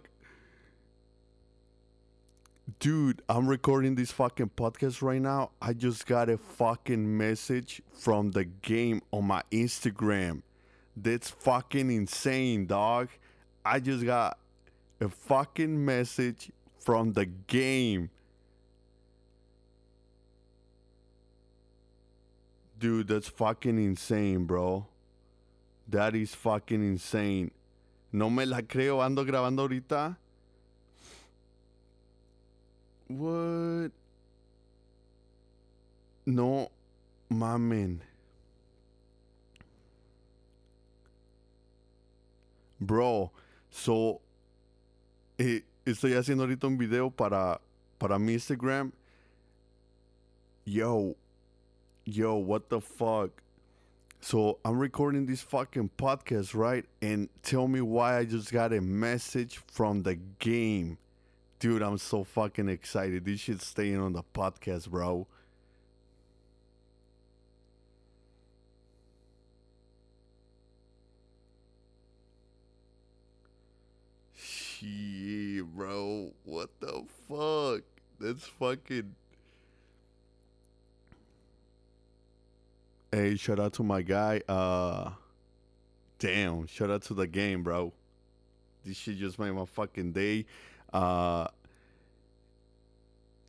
Dude, 2.84 3.22
I'm 3.30 3.48
recording 3.48 3.96
this 3.96 4.12
fucking 4.12 4.52
podcast 4.58 5.02
right 5.02 5.22
now. 5.22 5.52
I 5.62 5.72
just 5.72 6.06
got 6.06 6.30
a 6.30 6.38
fucking 6.38 7.18
message 7.18 7.82
from 7.94 8.32
the 8.32 8.44
game 8.44 9.02
on 9.10 9.24
my 9.24 9.42
Instagram. 9.54 10.42
That's 10.98 11.30
fucking 11.30 11.90
insane, 11.90 12.66
dog. 12.66 13.08
I 13.64 13.80
just 13.80 14.06
got 14.06 14.38
a 15.00 15.08
fucking 15.08 15.86
message 15.86 16.52
from 16.78 17.14
the 17.14 17.26
game. 17.26 18.10
Dude, 22.78 23.08
that's 23.08 23.30
fucking 23.30 23.82
insane, 23.82 24.44
bro. 24.44 24.88
That 25.88 26.18
is 26.18 26.36
fucking 26.36 26.84
insane. 26.84 27.52
No 28.12 28.30
me 28.30 28.46
la 28.46 28.60
creo, 28.60 29.00
ando 29.00 29.26
grabando 29.26 29.62
ahorita 29.62 30.18
What? 33.18 33.92
No 36.26 36.72
mamen. 37.32 38.00
Bro, 42.80 43.32
so 43.70 44.20
eh, 45.38 45.62
estoy 45.86 46.14
haciendo 46.14 46.44
ahorita 46.44 46.68
un 46.68 46.78
video 46.78 47.10
para 47.12 47.60
para 48.00 48.18
mi 48.18 48.34
Instagram. 48.34 48.92
Yo, 50.66 51.16
yo, 52.06 52.36
what 52.36 52.70
the 52.70 52.82
fuck? 52.82 53.30
So 54.22 54.58
I'm 54.66 54.80
recording 54.80 55.26
this 55.26 55.42
fucking 55.42 55.92
podcast, 55.98 56.56
right? 56.56 56.86
And 57.02 57.30
tell 57.44 57.68
me 57.68 57.82
why 57.82 58.18
I 58.18 58.26
just 58.26 58.52
got 58.52 58.74
a 58.74 58.82
message 58.82 59.62
from 59.68 60.04
the 60.04 60.16
game. 60.40 60.98
Dude, 61.64 61.82
I'm 61.82 61.98
so 61.98 62.26
fucking 62.26 62.68
excited. 62.68 63.24
This 63.24 63.40
shit's 63.40 63.66
staying 63.66 63.98
on 63.98 64.12
the 64.12 64.22
podcast, 64.22 64.90
bro. 64.90 65.26
Shit, 74.36 75.64
bro. 75.74 76.34
What 76.44 76.70
the 76.82 77.06
fuck? 77.30 77.84
That's 78.20 78.46
fucking. 78.46 79.16
Hey, 83.10 83.38
shout 83.38 83.62
out 83.62 83.72
to 83.76 83.84
my 83.84 84.02
guy. 84.02 84.42
Uh, 84.50 85.12
damn. 86.20 86.68
Shout 86.68 86.92
out 86.92 87.04
to 87.04 87.14
the 87.14 87.26
game, 87.26 87.64
bro. 87.64 87.94
This 88.84 88.98
shit 88.98 89.18
just 89.18 89.40
made 89.40 89.52
my 89.52 89.64
fucking 89.64 90.12
day. 90.12 90.46
Uh, 90.94 91.48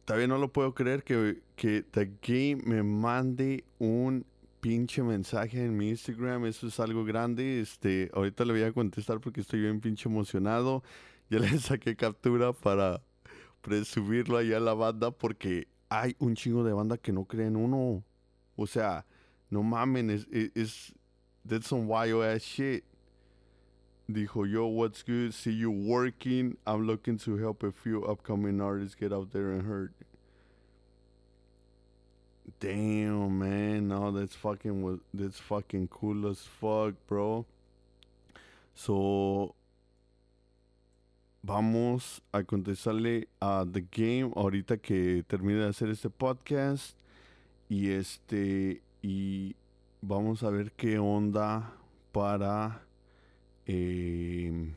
todavía 0.04 0.26
no 0.26 0.38
lo 0.38 0.52
puedo 0.52 0.74
creer 0.74 1.04
que, 1.04 1.42
que 1.56 1.82
The 1.82 2.10
Game 2.22 2.62
me 2.64 2.82
mande 2.82 3.64
un 3.78 4.24
pinche 4.60 5.02
mensaje 5.02 5.64
en 5.64 5.76
mi 5.76 5.90
Instagram. 5.90 6.46
Eso 6.46 6.68
es 6.68 6.80
algo 6.80 7.04
grande. 7.04 7.60
Este, 7.60 8.10
ahorita 8.14 8.44
le 8.44 8.54
voy 8.54 8.62
a 8.62 8.72
contestar 8.72 9.20
porque 9.20 9.42
estoy 9.42 9.60
bien 9.60 9.80
pinche 9.80 10.08
emocionado. 10.08 10.82
Ya 11.30 11.38
le 11.38 11.58
saqué 11.58 11.96
captura 11.96 12.52
para, 12.52 13.00
presubirlo 13.64 14.36
allá 14.36 14.58
a 14.58 14.60
la 14.60 14.74
banda 14.74 15.10
porque 15.10 15.66
hay 15.88 16.14
un 16.18 16.36
chingo 16.36 16.62
de 16.62 16.72
banda 16.72 16.98
que 16.98 17.12
no 17.12 17.24
creen 17.24 17.56
uno. 17.56 18.04
O 18.56 18.66
sea, 18.66 19.06
no 19.50 19.62
mamen, 19.62 20.10
es, 20.10 20.28
es, 20.54 20.92
that's 21.48 21.66
some 21.66 21.86
wild 21.86 22.22
ass 22.22 22.42
shit. 22.42 22.84
Dijo, 24.10 24.44
yo, 24.44 24.66
what's 24.66 25.02
good? 25.02 25.32
See 25.32 25.52
you 25.52 25.70
working. 25.70 26.58
I'm 26.66 26.86
looking 26.86 27.16
to 27.18 27.38
help 27.38 27.62
a 27.62 27.72
few 27.72 28.04
upcoming 28.04 28.60
artists 28.60 28.94
get 28.94 29.14
out 29.14 29.32
there 29.32 29.52
and 29.52 29.62
hurt. 29.62 29.92
Damn, 32.60 33.38
man. 33.38 33.88
No, 33.88 34.10
that's 34.10 34.36
fucking, 34.36 35.00
that's 35.14 35.38
fucking 35.38 35.88
cool 35.88 36.28
as 36.28 36.40
fuck, 36.40 36.94
bro. 37.06 37.46
So, 38.74 39.54
vamos 41.42 42.20
a 42.34 42.42
contestarle 42.42 43.26
a 43.40 43.64
The 43.64 43.80
Game 43.90 44.34
ahorita 44.36 44.82
que 44.82 45.22
termine 45.26 45.60
de 45.60 45.68
hacer 45.68 45.88
este 45.88 46.10
podcast. 46.10 46.94
Y 47.70 47.88
este, 47.90 48.82
y 49.02 49.54
vamos 50.02 50.42
a 50.42 50.50
ver 50.50 50.72
qué 50.72 50.98
onda 50.98 51.72
para... 52.12 52.82
Eh, 53.66 54.72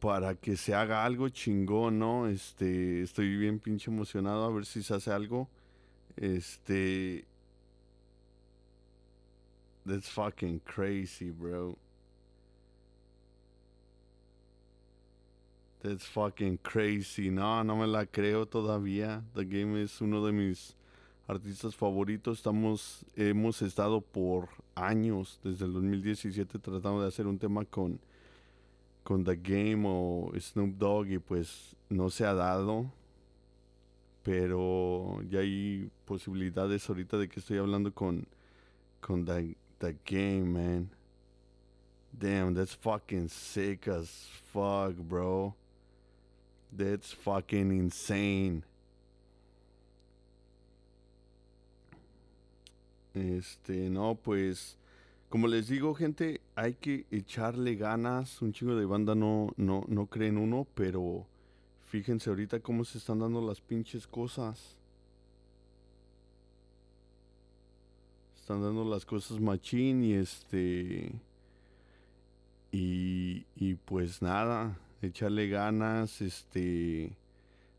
para 0.00 0.34
que 0.34 0.56
se 0.56 0.74
haga 0.74 1.04
algo 1.04 1.28
chingón, 1.28 1.98
¿no? 1.98 2.26
Este, 2.26 3.02
estoy 3.02 3.36
bien 3.36 3.60
pinche 3.60 3.90
emocionado 3.90 4.44
a 4.44 4.50
ver 4.50 4.66
si 4.66 4.82
se 4.82 4.94
hace 4.94 5.12
algo. 5.12 5.48
Este, 6.16 7.24
That's 9.84 10.08
fucking 10.08 10.60
crazy, 10.64 11.30
bro. 11.30 11.76
That's 15.82 16.04
fucking 16.04 16.58
crazy. 16.62 17.30
No, 17.30 17.62
no 17.64 17.74
me 17.74 17.86
la 17.86 18.06
creo 18.06 18.46
todavía. 18.46 19.22
The 19.34 19.44
Game 19.44 19.82
es 19.82 20.00
uno 20.00 20.24
de 20.24 20.32
mis 20.32 20.76
artistas 21.32 21.74
favoritos. 21.74 22.38
Estamos, 22.38 23.04
hemos 23.16 23.62
estado 23.62 24.00
por 24.00 24.48
años, 24.74 25.40
desde 25.42 25.64
el 25.64 25.72
2017, 25.72 26.58
tratando 26.58 27.02
de 27.02 27.08
hacer 27.08 27.26
un 27.26 27.38
tema 27.38 27.64
con, 27.64 27.98
con 29.02 29.24
The 29.24 29.36
Game 29.36 29.84
o 29.86 30.30
Snoop 30.38 30.76
Dogg 30.76 31.08
y 31.08 31.18
pues 31.18 31.76
no 31.88 32.10
se 32.10 32.24
ha 32.24 32.34
dado. 32.34 32.90
Pero 34.22 35.20
ya 35.28 35.40
hay 35.40 35.90
posibilidades 36.04 36.88
ahorita 36.88 37.18
de 37.18 37.28
que 37.28 37.40
estoy 37.40 37.58
hablando 37.58 37.92
con, 37.92 38.26
con 39.00 39.24
The, 39.24 39.56
the 39.78 39.96
game, 40.04 40.44
man. 40.44 40.90
Damn, 42.16 42.54
that's 42.54 42.74
fucking 42.74 43.28
sick 43.28 43.88
as 43.88 44.28
fuck, 44.52 44.94
bro. 44.96 45.54
That's 46.70 47.12
fucking 47.12 47.72
insane. 47.72 48.64
Este, 53.22 53.88
no, 53.88 54.16
pues, 54.16 54.76
como 55.28 55.46
les 55.46 55.68
digo, 55.68 55.94
gente, 55.94 56.40
hay 56.56 56.74
que 56.74 57.06
echarle 57.12 57.76
ganas. 57.76 58.42
Un 58.42 58.52
chingo 58.52 58.74
de 58.74 58.84
banda 58.84 59.14
no, 59.14 59.52
no, 59.56 59.84
no 59.86 60.06
creen 60.06 60.38
uno, 60.38 60.66
pero 60.74 61.24
fíjense 61.86 62.30
ahorita 62.30 62.60
cómo 62.60 62.84
se 62.84 62.98
están 62.98 63.20
dando 63.20 63.46
las 63.46 63.60
pinches 63.60 64.08
cosas. 64.08 64.76
están 68.42 68.60
dando 68.60 68.84
las 68.84 69.06
cosas 69.06 69.38
machín 69.38 70.02
y 70.02 70.14
este 70.14 71.12
y, 72.72 73.46
y 73.54 73.74
pues 73.84 74.20
nada 74.20 74.76
echarle 75.00 75.46
ganas 75.48 76.20
este 76.20 77.12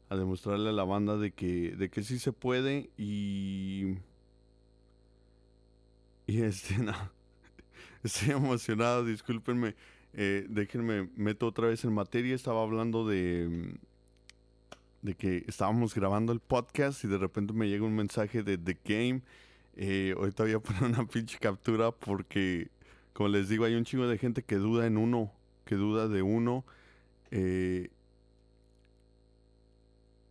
a 0.07 0.15
demostrarle 0.15 0.69
a 0.69 0.71
la 0.71 0.85
banda 0.85 1.17
de 1.17 1.31
que 1.31 1.75
de 1.75 1.89
que 1.89 2.01
sí 2.01 2.17
se 2.17 2.31
puede 2.31 2.89
y 2.97 3.97
y 6.27 6.41
este 6.41 6.77
no 6.79 6.93
estoy 8.03 8.31
emocionado 8.31 9.05
discúlpenme 9.05 9.75
eh, 10.13 10.45
déjenme 10.49 11.09
meto 11.15 11.47
otra 11.47 11.67
vez 11.67 11.83
en 11.83 11.93
materia 11.93 12.36
estaba 12.36 12.62
hablando 12.62 13.07
de 13.07 13.77
de 15.01 15.15
que 15.15 15.43
estábamos 15.47 15.93
grabando 15.93 16.31
el 16.31 16.39
podcast 16.39 17.03
y 17.03 17.07
de 17.07 17.17
repente 17.17 17.53
me 17.53 17.67
llega 17.67 17.83
un 17.83 17.95
mensaje 17.95 18.43
de 18.43 18.57
The 18.57 18.77
Game 18.86 19.21
eh, 19.75 20.13
ahorita 20.17 20.43
voy 20.43 20.53
a 20.53 20.59
poner 20.59 20.83
una 20.83 21.05
pinche 21.05 21.38
captura 21.39 21.91
porque, 21.91 22.69
como 23.13 23.29
les 23.29 23.49
digo, 23.49 23.65
hay 23.65 23.75
un 23.75 23.86
chingo 23.86 24.07
de 24.07 24.17
gente 24.17 24.43
que 24.43 24.55
duda 24.55 24.86
en 24.86 24.97
uno, 24.97 25.31
que 25.65 25.75
duda 25.75 26.07
de 26.07 26.21
uno, 26.21 26.65
eh, 27.31 27.89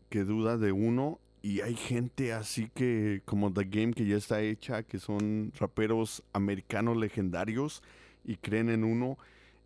que 0.08 0.24
duda 0.24 0.58
de 0.58 0.72
uno. 0.72 1.18
Y 1.42 1.60
hay 1.60 1.74
gente 1.74 2.32
así 2.32 2.70
que, 2.72 3.20
como 3.24 3.52
The 3.52 3.64
Game, 3.64 3.92
que 3.94 4.06
ya 4.06 4.16
está 4.16 4.40
hecha, 4.40 4.84
que 4.84 5.00
son 5.00 5.52
raperos 5.58 6.22
americanos 6.32 6.96
legendarios 6.96 7.82
y 8.24 8.36
creen 8.36 8.70
en 8.70 8.84
uno. 8.84 9.18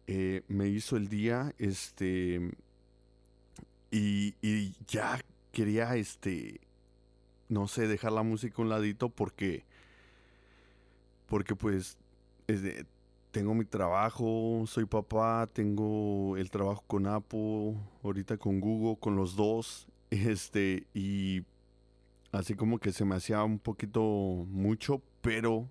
Eh, 0.07 0.43
me 0.49 0.69
hizo 0.69 0.97
el 0.97 1.09
día, 1.09 1.53
este, 1.59 2.51
y, 3.91 4.35
ya 4.89 5.21
quería, 5.53 5.97
este, 5.97 6.61
no 7.49 7.69
sé, 7.69 7.89
dejar 7.89 8.13
la 8.13 8.23
música 8.23 8.57
a 8.59 8.63
un 8.63 8.71
ladito 8.71 9.11
porque, 9.11 9.65
porque 11.27 11.55
pues 11.57 11.99
tengo 13.33 13.55
mi 13.55 13.65
trabajo, 13.65 14.65
soy 14.67 14.87
papá, 14.87 15.47
tengo 15.53 16.37
el 16.39 16.51
trabajo 16.51 16.85
con 16.87 17.07
Apple, 17.07 17.75
ahorita 18.03 18.39
con 18.39 18.61
Google, 18.61 18.99
con 18.99 19.17
los 19.17 19.37
dos, 19.37 19.89
este, 20.11 20.87
y 20.95 21.43
así 22.37 22.55
como 22.55 22.79
que 22.79 22.93
se 22.93 23.05
me 23.05 23.17
hacía 23.17 23.43
un 23.43 23.59
poquito 23.59 24.01
mucho, 24.01 25.03
pero 25.23 25.69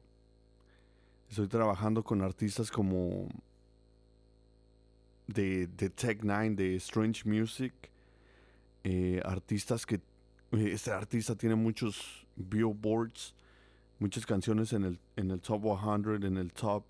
estoy 1.30 1.48
trabajando 1.48 2.04
con 2.04 2.22
artistas 2.22 2.72
como 2.72 3.28
de, 5.28 5.68
de 5.68 5.90
Tech 5.90 6.24
Nine, 6.24 6.56
de 6.56 6.76
Strange 6.76 7.28
Music, 7.28 7.74
eh, 8.84 9.22
artistas 9.24 9.86
que 9.86 10.02
este 10.52 10.92
artista 10.92 11.36
tiene 11.36 11.56
muchos 11.56 12.26
billboards, 12.36 13.36
muchas 14.00 14.26
canciones 14.26 14.74
en 14.74 14.84
el, 14.86 15.00
en 15.16 15.32
el 15.32 15.42
top 15.42 15.64
100, 15.64 16.24
en 16.24 16.38
el 16.38 16.52
top 16.54 16.84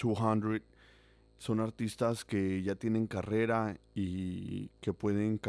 200. 0.00 0.62
Son 1.38 1.60
artistas 1.60 2.24
que 2.24 2.62
ya 2.62 2.74
tienen 2.74 3.06
carrera 3.06 3.78
y 3.94 4.68
que 4.80 4.92
pueden 4.92 5.40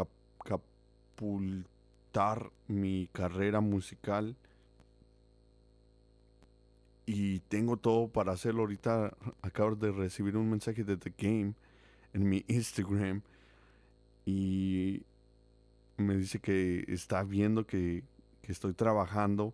mi 2.68 3.10
carrera 3.12 3.62
musical. 3.62 4.36
Y 7.06 7.40
tengo 7.42 7.78
todo 7.78 8.08
para 8.08 8.32
hacerlo. 8.32 8.62
Ahorita 8.62 9.16
acabo 9.42 9.76
de 9.76 9.92
recibir 9.92 10.38
un 10.38 10.50
mensaje 10.50 10.84
de 10.84 10.98
The 10.98 11.14
Game 11.18 11.54
en 12.14 12.30
mi 12.30 12.46
Instagram. 12.48 13.22
Y 14.26 15.04
me 15.98 16.16
dice 16.16 16.40
que 16.40 16.86
está 16.88 17.24
viendo 17.24 17.66
que, 17.66 18.04
estoy 18.44 18.74
trabajando 18.74 19.54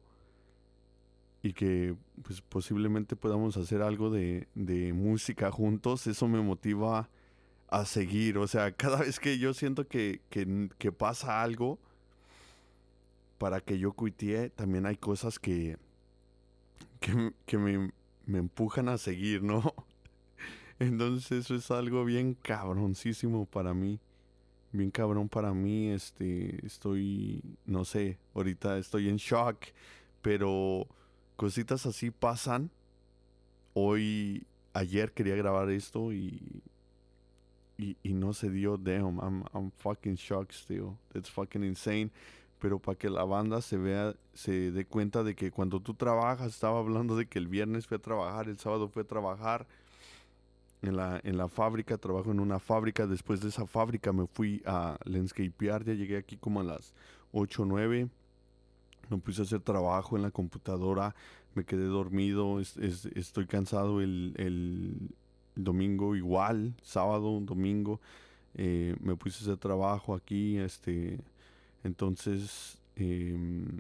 y 1.44 1.54
que 1.54 1.96
pues 2.24 2.42
posiblemente 2.42 3.16
podamos 3.16 3.56
hacer 3.58 3.84
algo 3.84 4.10
de, 4.10 4.48
música 4.96 5.52
juntos, 5.52 6.08
eso 6.08 6.28
me 6.28 6.42
motiva 6.42 7.10
a 7.68 7.86
seguir. 7.86 8.40
O 8.40 8.48
sea, 8.48 8.72
cada 8.76 9.00
vez 9.00 9.20
que 9.20 9.38
yo 9.38 9.54
siento 9.54 9.88
que, 9.88 10.22
pasa 10.98 11.44
algo 11.44 11.80
para 13.38 13.62
que 13.62 13.80
yo 13.80 13.94
cuitee, 13.94 14.50
también 14.50 14.86
hay 14.86 14.98
cosas 14.98 15.40
que, 15.40 15.78
que, 17.00 17.58
me, 17.58 17.92
me, 18.26 18.38
empujan 18.40 18.90
a 18.90 18.98
seguir, 18.98 19.44
¿no? 19.44 19.74
Entonces 20.80 21.32
eso 21.32 21.56
es 21.56 21.72
algo 21.72 22.06
bien 22.06 22.34
cabroncísimo 22.34 23.46
para 23.46 23.74
mí 23.74 24.00
bien 24.72 24.92
cabrón 24.92 25.30
para 25.30 25.54
mí. 25.54 25.90
Este, 25.90 26.66
estoy, 26.66 27.44
no 27.66 27.86
sé, 27.86 28.18
ahorita 28.34 28.78
estoy 28.78 29.10
en 29.10 29.18
shock, 29.18 29.58
pero 30.22 30.88
cositas 31.36 31.86
así 31.86 32.12
pasan. 32.12 32.72
Hoy, 33.74 34.46
ayer 34.74 35.12
quería 35.12 35.36
grabar 35.36 35.70
esto 35.70 36.12
y, 36.14 36.64
y, 37.78 38.14
no 38.14 38.34
se 38.34 38.50
dio. 38.50 38.78
Damn, 38.78 39.20
I'm, 39.20 39.44
I'm 39.54 39.72
fucking 39.78 40.16
shocked 40.16 40.54
still. 40.54 40.98
That's 41.14 41.30
fucking 41.30 41.64
insane. 41.64 42.12
Pero 42.60 42.80
para 42.80 42.98
que 42.98 43.10
la 43.10 43.24
banda 43.24 43.62
se 43.62 43.78
vea, 43.78 44.16
se 44.34 44.72
dé 44.72 44.86
cuenta 44.86 45.24
de 45.24 45.36
que 45.36 45.52
cuando 45.52 45.80
tú 45.80 45.94
trabajas, 45.94 46.54
estaba 46.54 46.80
hablando 46.80 47.16
de 47.16 47.28
que 47.28 47.38
el 47.40 47.48
viernes 47.48 47.86
fue 47.88 47.98
a 47.98 48.02
trabajar, 48.02 48.50
el 48.50 48.58
sábado 48.58 48.90
fue 48.90 49.04
a 49.04 49.06
trabajar 49.06 49.68
en 50.82 50.96
la, 50.96 51.20
en 51.24 51.38
la 51.38 51.48
fábrica, 51.48 51.98
trabajo 51.98 52.32
en 52.32 52.40
una 52.40 52.60
fábrica. 52.60 53.06
Después 53.06 53.42
de 53.42 53.50
esa 53.50 53.68
fábrica 53.68 54.12
me 54.12 54.28
fui 54.28 54.62
a 54.66 54.98
landscapear, 55.06 55.84
ya 55.84 55.94
llegué 55.94 56.18
aquí 56.18 56.38
como 56.38 56.62
a 56.62 56.64
las 56.64 56.94
8 57.32 57.64
o 57.64 57.66
9. 57.66 58.10
Me 59.10 59.18
puse 59.20 59.42
a 59.42 59.46
hacer 59.46 59.62
trabajo 59.62 60.18
en 60.18 60.24
la 60.24 60.32
computadora, 60.32 61.16
me 61.56 61.64
quedé 61.64 61.86
dormido, 61.86 62.60
estoy 62.60 63.48
cansado 63.48 64.02
el, 64.02 65.12
domingo 65.56 66.16
igual, 66.16 66.76
sábado, 66.84 67.40
domingo, 67.42 68.00
eh, 68.54 68.96
me 69.00 69.16
puse 69.16 69.40
a 69.40 69.42
hacer 69.42 69.58
trabajo 69.58 70.14
aquí, 70.14 70.58
este, 70.58 71.20
entonces 71.88 72.78
em, 72.96 73.80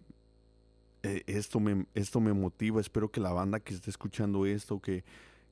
e, 1.03 1.23
esto, 1.27 1.59
me, 1.59 1.85
esto 1.93 2.19
me 2.19 2.33
motiva, 2.33 2.81
espero 2.81 3.09
que 3.09 3.19
la 3.19 3.31
banda 3.31 3.59
que 3.59 3.73
esté 3.73 3.89
escuchando 3.89 4.45
esto, 4.45 4.79
que, 4.79 5.03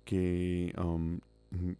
que 0.04 0.74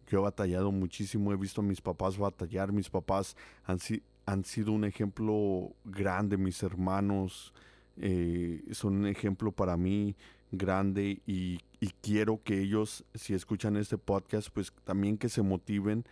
yo 0.06 0.18
he 0.18 0.22
batallado 0.22 0.70
muchísimo, 0.70 1.32
he 1.32 1.36
visto 1.36 1.60
a 1.60 1.64
mis 1.64 1.80
papás 1.80 2.16
batallar, 2.16 2.72
mis 2.72 2.88
papás 2.88 3.36
han, 3.64 3.78
han 4.26 4.44
sido 4.44 4.72
un 4.72 4.84
ejemplo 4.84 5.72
grande, 5.84 6.36
mis 6.36 6.62
hermanos 6.62 7.52
eh, 7.98 8.62
son 8.72 8.96
un 8.96 9.06
ejemplo 9.06 9.52
para 9.52 9.76
mí 9.76 10.14
grande 10.52 11.20
y, 11.26 11.60
y, 11.80 11.88
quiero 12.02 12.42
que 12.42 12.60
ellos, 12.60 13.04
si 13.14 13.34
escuchan 13.34 13.76
este 13.76 13.98
podcast, 13.98 14.48
pues 14.52 14.72
también 14.84 15.18
que 15.18 15.28
se 15.28 15.42
motiven, 15.42 16.04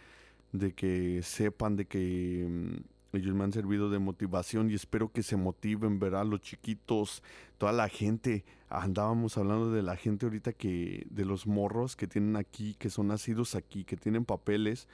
de 0.52 0.72
que 0.72 1.20
sepan 1.22 1.76
de 1.76 1.84
que 1.86 2.46
mm, 2.48 2.93
ellos 3.16 3.34
me 3.34 3.44
han 3.44 3.52
servido 3.52 3.90
de 3.90 3.98
motivación 3.98 4.70
y 4.70 4.74
espero 4.74 5.12
que 5.12 5.22
se 5.22 5.36
motiven, 5.36 5.98
verá, 5.98 6.24
los 6.24 6.40
chiquitos, 6.40 7.22
toda 7.58 7.72
la 7.72 7.88
gente, 7.88 8.44
andábamos 8.68 9.38
hablando 9.38 9.70
de 9.70 9.82
la 9.82 9.96
gente 9.96 10.26
ahorita 10.26 10.52
que, 10.52 11.06
de 11.10 11.24
los 11.24 11.46
morros 11.46 11.96
que 11.96 12.06
tienen 12.06 12.36
aquí, 12.36 12.74
que 12.78 12.90
son 12.90 13.08
nacidos 13.08 13.54
aquí, 13.54 13.84
que 13.84 13.96
tienen 13.96 14.24
papeles, 14.24 14.88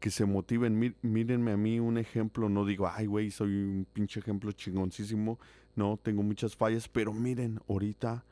que 0.00 0.10
se 0.10 0.26
motiven, 0.26 0.94
mírenme 1.02 1.52
a 1.52 1.56
mí 1.56 1.80
un 1.80 1.98
ejemplo, 1.98 2.48
no 2.48 2.64
digo, 2.64 2.88
ay 2.88 3.06
güey, 3.06 3.30
soy 3.30 3.50
un 3.50 3.86
pinche 3.92 4.20
ejemplo 4.20 4.52
chingoncísimo, 4.52 5.38
no, 5.74 5.98
tengo 6.02 6.22
muchas 6.22 6.56
fallas, 6.56 6.88
pero 6.88 7.12
miren, 7.12 7.60
ahorita 7.68 8.24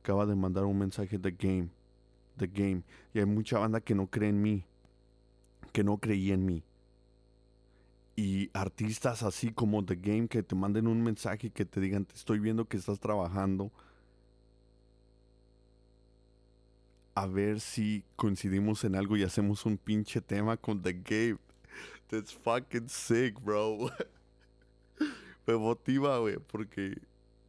acaba 0.00 0.26
de 0.26 0.34
mandar 0.34 0.64
un 0.64 0.78
mensaje 0.78 1.18
de 1.18 1.30
Game, 1.32 1.68
The 2.36 2.46
Game, 2.46 2.82
y 3.14 3.18
hay 3.18 3.26
mucha 3.26 3.58
banda 3.58 3.80
que 3.80 3.94
no 3.94 4.06
cree 4.06 4.28
en 4.28 4.42
mí, 4.42 4.64
que 5.72 5.82
no 5.82 5.98
creía 5.98 6.34
en 6.34 6.44
mí. 6.44 6.62
Y 8.16 8.50
artistas 8.54 9.22
así 9.22 9.52
como 9.52 9.84
The 9.84 9.96
Game 9.96 10.28
que 10.28 10.42
te 10.42 10.54
manden 10.54 10.86
un 10.86 11.02
mensaje 11.02 11.50
que 11.50 11.66
te 11.66 11.80
digan, 11.80 12.06
te 12.06 12.14
estoy 12.14 12.38
viendo 12.38 12.64
que 12.64 12.78
estás 12.78 12.98
trabajando. 12.98 13.70
A 17.14 17.26
ver 17.26 17.60
si 17.60 18.04
coincidimos 18.16 18.84
en 18.84 18.94
algo 18.94 19.16
y 19.16 19.22
hacemos 19.22 19.66
un 19.66 19.76
pinche 19.76 20.22
tema 20.22 20.56
con 20.56 20.82
The 20.82 20.94
Game. 20.94 21.38
That's 22.08 22.32
fucking 22.32 22.88
sick, 22.88 23.38
bro. 23.42 23.90
me 25.46 25.56
motiva, 25.56 26.18
güey, 26.18 26.38
porque 26.38 26.98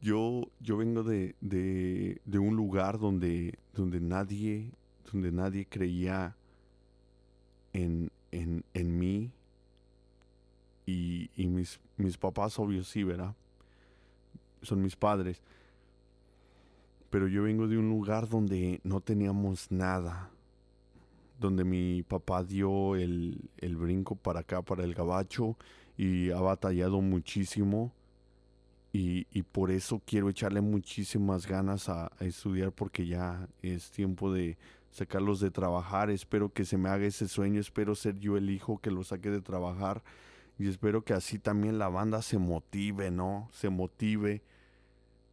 yo, 0.01 0.49
yo 0.59 0.77
vengo 0.77 1.03
de, 1.03 1.35
de, 1.41 2.21
de, 2.25 2.39
un 2.39 2.55
lugar 2.55 2.99
donde, 2.99 3.57
donde 3.73 3.99
nadie, 3.99 4.71
donde 5.11 5.31
nadie 5.31 5.65
creía 5.65 6.35
en, 7.73 8.11
en, 8.31 8.63
en 8.73 8.99
mí. 8.99 9.31
Y, 10.87 11.29
y 11.35 11.47
mis, 11.47 11.79
mis 11.97 12.17
papás, 12.17 12.57
obvio, 12.57 12.83
sí, 12.83 13.03
¿verdad? 13.03 13.35
Son 14.63 14.81
mis 14.81 14.95
padres. 14.95 15.39
Pero 17.11 17.27
yo 17.27 17.43
vengo 17.43 17.67
de 17.67 17.77
un 17.77 17.89
lugar 17.89 18.27
donde 18.27 18.81
no 18.83 18.99
teníamos 19.01 19.69
nada. 19.71 20.31
Donde 21.39 21.63
mi 21.63 22.01
papá 22.01 22.43
dio 22.43 22.95
el, 22.95 23.49
el 23.59 23.77
brinco 23.77 24.15
para 24.15 24.39
acá, 24.39 24.63
para 24.63 24.83
el 24.83 24.95
gabacho 24.95 25.55
y 25.97 26.29
ha 26.31 26.39
batallado 26.39 27.01
muchísimo. 27.01 27.91
Y, 28.93 29.27
y, 29.31 29.43
por 29.43 29.69
eso 29.69 30.01
quiero 30.05 30.29
echarle 30.29 30.61
muchísimas 30.61 31.45
ganas 31.45 31.89
a, 31.89 32.11
estudiar 32.19 32.71
porque 32.71 33.05
ya 33.05 33.47
es 33.61 33.91
tiempo 33.91 34.31
de 34.31 34.57
sacarlos 34.91 35.39
de 35.39 35.51
trabajar. 35.51 36.09
Espero 36.09 36.49
que 36.49 36.65
se 36.65 36.77
me 36.77 36.89
haga 36.89 37.05
ese 37.05 37.27
sueño. 37.27 37.59
Espero 37.59 37.95
ser 37.95 38.17
yo 38.17 38.37
el 38.37 38.49
hijo 38.49 38.79
que 38.79 38.89
lo 38.89 39.03
saque 39.03 39.29
de 39.29 39.41
trabajar. 39.41 40.01
Y 40.59 40.67
espero 40.67 41.03
que 41.03 41.13
así 41.13 41.39
también 41.39 41.77
la 41.77 41.89
banda 41.89 42.21
se 42.21 42.37
motive, 42.37 43.11
¿no? 43.11 43.49
Se 43.53 43.69
motive. 43.69 44.41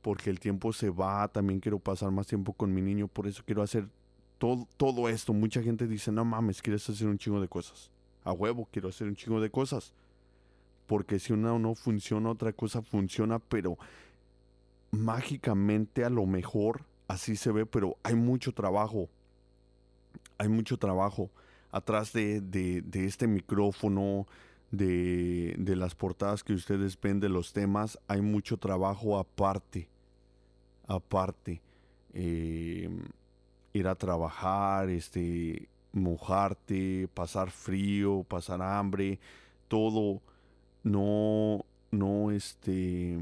Porque 0.03 0.31
el 0.31 0.39
tiempo 0.39 0.73
se 0.73 0.91
va. 0.91 1.27
También 1.29 1.61
quiero 1.61 1.79
pasar 1.79 2.11
más 2.11 2.27
tiempo 2.27 2.53
con 2.53 2.75
mi 2.75 2.83
niño. 2.83 3.09
Por 3.09 3.27
eso 3.27 3.43
quiero 3.45 3.63
hacer 3.63 3.89
todo, 4.39 4.69
todo 4.77 5.09
esto. 5.09 5.33
Mucha 5.33 5.63
gente 5.63 5.87
dice, 5.87 6.13
no 6.13 6.25
mames, 6.25 6.61
quieres 6.61 6.89
hacer 6.89 7.09
un 7.09 7.19
chingo 7.19 7.41
de 7.41 7.49
cosas. 7.49 7.91
A 8.23 8.33
huevo, 8.33 8.69
quiero 8.71 8.89
hacer 8.89 9.07
un 9.07 9.17
chingo 9.17 9.41
de 9.41 9.51
cosas 9.51 9.95
porque 10.87 11.19
si 11.19 11.33
una 11.33 11.59
no 11.59 11.75
funciona, 11.75 12.31
otra 12.31 12.53
cosa 12.53 12.83
funciona, 12.83 13.39
pero 13.39 13.79
mágicamente 14.91 16.05
a 16.05 16.11
lo 16.11 16.27
mejor 16.27 16.83
así 17.09 17.37
se 17.37 17.53
ve, 17.53 17.67
pero 17.67 17.97
hay 18.03 18.15
mucho 18.15 18.53
trabajo, 18.53 19.09
hay 20.39 20.49
mucho 20.49 20.79
trabajo 20.79 21.31
atrás 21.71 22.13
de, 22.13 22.41
de, 22.41 23.05
este 23.05 23.27
micrófono, 23.27 24.27
de, 24.77 25.55
de, 25.59 25.77
las 25.77 25.95
portadas 25.95 26.43
que 26.43 26.53
ustedes 26.53 27.01
ven 27.01 27.21
de 27.21 27.29
los 27.29 27.53
temas, 27.53 27.99
hay 28.09 28.21
mucho 28.21 28.57
trabajo 28.57 29.19
aparte, 29.19 29.89
aparte. 30.87 31.61
Eh, 32.13 32.89
ir 33.73 33.89
a 33.89 33.97
trabajar, 33.97 34.89
este, 34.89 35.69
mojarte, 35.93 37.09
pasar 37.13 37.51
frío, 37.51 38.25
pasar 38.29 38.63
hambre, 38.63 39.19
todo 39.69 40.23
no, 40.85 41.65
no, 41.91 42.31
este, 42.31 43.19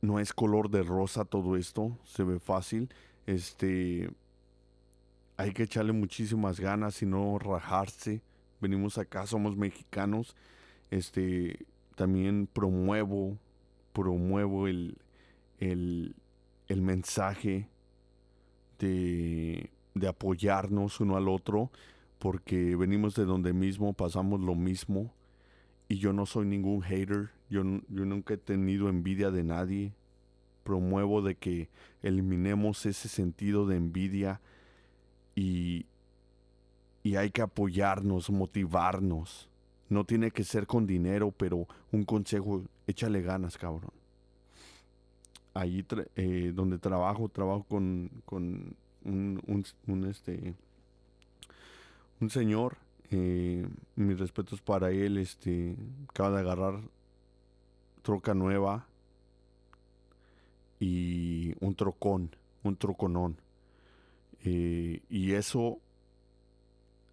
no 0.00 0.18
es 0.18 0.32
color 0.32 0.70
de 0.70 0.82
rosa 0.82 1.24
todo 1.24 1.56
esto, 1.56 1.98
se 2.04 2.24
ve 2.24 2.38
fácil, 2.38 2.88
este, 3.26 4.10
hay 5.36 5.52
que 5.52 5.64
echarle 5.64 5.92
muchísimas 5.92 6.58
ganas 6.58 7.02
y 7.02 7.06
no 7.06 7.38
rajarse. 7.38 8.22
Venimos 8.62 8.96
acá, 8.96 9.26
somos 9.26 9.56
mexicanos, 9.56 10.34
este, 10.90 11.66
también 11.96 12.46
promuevo, 12.46 13.36
promuevo 13.92 14.68
el, 14.68 14.96
el, 15.58 16.14
el 16.68 16.80
mensaje 16.80 17.68
de, 18.78 19.68
de 19.94 20.08
apoyarnos 20.08 21.00
uno 21.00 21.16
al 21.16 21.28
otro, 21.28 21.70
porque 22.18 22.76
venimos 22.76 23.16
de 23.16 23.24
donde 23.24 23.52
mismo, 23.52 23.92
pasamos 23.92 24.40
lo 24.40 24.54
mismo 24.54 25.12
y 25.88 25.96
yo 25.96 26.12
no 26.12 26.24
soy 26.24 26.46
ningún 26.46 26.82
hater, 26.82 27.30
yo, 27.50 27.62
yo 27.88 28.04
nunca 28.06 28.34
he 28.34 28.38
tenido 28.38 28.88
envidia 28.88 29.30
de 29.30 29.44
nadie. 29.44 29.92
Promuevo 30.64 31.20
de 31.20 31.34
que 31.34 31.68
eliminemos 32.02 32.86
ese 32.86 33.08
sentido 33.08 33.66
de 33.66 33.76
envidia 33.76 34.40
y, 35.34 35.86
y 37.02 37.16
hay 37.16 37.30
que 37.30 37.42
apoyarnos, 37.42 38.30
motivarnos. 38.30 39.48
No 39.88 40.04
tiene 40.04 40.30
que 40.30 40.44
ser 40.44 40.66
con 40.66 40.86
dinero, 40.86 41.32
pero 41.36 41.66
un 41.90 42.04
consejo, 42.04 42.64
échale 42.86 43.22
ganas, 43.22 43.58
cabrón. 43.58 43.92
Ahí 45.54 45.84
eh, 46.16 46.52
donde 46.54 46.78
trabajo, 46.78 47.28
trabajo 47.28 47.64
con, 47.64 48.10
con 48.24 48.74
un, 49.04 50.06
este, 50.08 50.54
un 52.20 52.30
señor 52.30 52.78
eh, 53.10 53.68
mis 53.94 54.18
respetos 54.18 54.62
para 54.62 54.90
él. 54.90 55.18
Este, 55.18 55.76
acaba 56.08 56.30
de 56.30 56.40
agarrar 56.40 56.80
troca 58.02 58.34
nueva 58.34 58.86
y 60.80 61.54
un 61.60 61.74
trocón, 61.74 62.34
un 62.62 62.76
troconón. 62.76 63.36
Eh, 64.44 65.02
y 65.10 65.32
eso, 65.32 65.78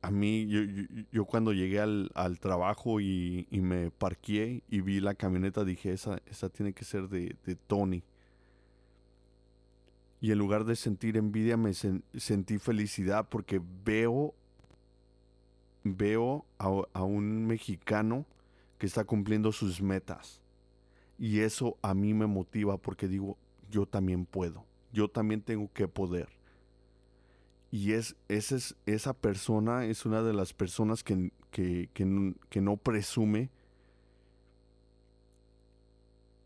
a 0.02 0.12
mí, 0.12 0.48
yo, 0.48 0.62
yo, 1.12 1.26
cuando 1.26 1.52
llegué 1.52 1.80
al, 1.80 2.12
al 2.16 2.40
trabajo 2.40 3.02
y, 3.02 3.48
me 3.52 3.92
parqué 3.92 4.64
y 4.70 4.82
vi 4.82 5.00
la 5.00 5.14
camioneta, 5.14 5.66
dije, 5.66 5.92
esa, 5.92 6.22
esa 6.26 6.50
tiene 6.50 6.74
que 6.74 6.86
ser 6.86 7.10
de, 7.10 7.36
de 7.46 7.56
Tony. 7.56 8.04
Y 10.22 10.32
en 10.32 10.38
lugar 10.38 10.66
de 10.66 10.76
sentir 10.76 11.18
envidia, 11.18 11.58
me 11.58 11.74
sentí 11.74 12.58
felicidad 12.60 13.28
porque 13.30 13.62
veo 13.86 14.34
veo 15.84 16.46
a, 16.58 17.04
un 17.04 17.48
mexicano 17.48 18.26
que 18.78 18.86
está 18.86 19.04
cumpliendo 19.04 19.52
sus 19.52 19.82
metas. 19.82 20.42
Y 21.18 21.40
eso 21.40 21.78
a 21.82 21.94
mí 21.94 22.14
me 22.14 22.28
motiva 22.28 22.78
porque 22.78 23.08
digo, 23.08 23.38
yo 23.70 23.86
también 23.86 24.26
puedo, 24.26 24.66
yo 24.92 25.10
también 25.10 25.42
tengo 25.42 25.72
que 25.74 25.88
poder. 25.88 26.30
Y 27.72 27.94
es, 27.94 28.16
es, 28.28 28.76
esa 28.86 29.14
persona 29.14 29.86
es 29.86 30.06
una 30.06 30.24
de 30.24 30.34
las 30.34 30.54
personas 30.54 31.04
que, 31.04 31.32
que, 31.52 31.90
que, 31.94 32.62
no 32.62 32.78
presume. 32.78 33.50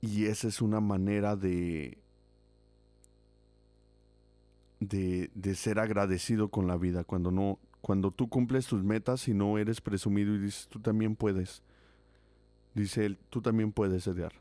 Y 0.01 0.25
esa 0.25 0.49
es 0.49 0.61
una 0.61 0.81
manera 0.81 1.37
de, 1.37 1.97
de, 4.81 5.31
de 5.33 5.55
ser 5.55 5.79
agradecido 5.79 6.49
con 6.49 6.67
la 6.67 6.75
vida, 6.75 7.05
cuando 7.05 7.31
no, 7.31 7.57
cuando 7.83 8.11
tú 8.11 8.27
cumples 8.27 8.67
tus 8.67 8.83
metas 8.83 9.27
y 9.27 9.33
no 9.33 9.57
eres 9.57 9.81
presumido 9.81 10.33
y 10.35 10.39
dices, 10.39 10.67
tú 10.69 10.79
también 10.79 11.15
puedes. 11.15 11.61
Dice 12.73 13.05
él, 13.05 13.17
tú 13.29 13.41
también 13.41 13.71
puedes, 13.71 14.07
Edgar. 14.07 14.33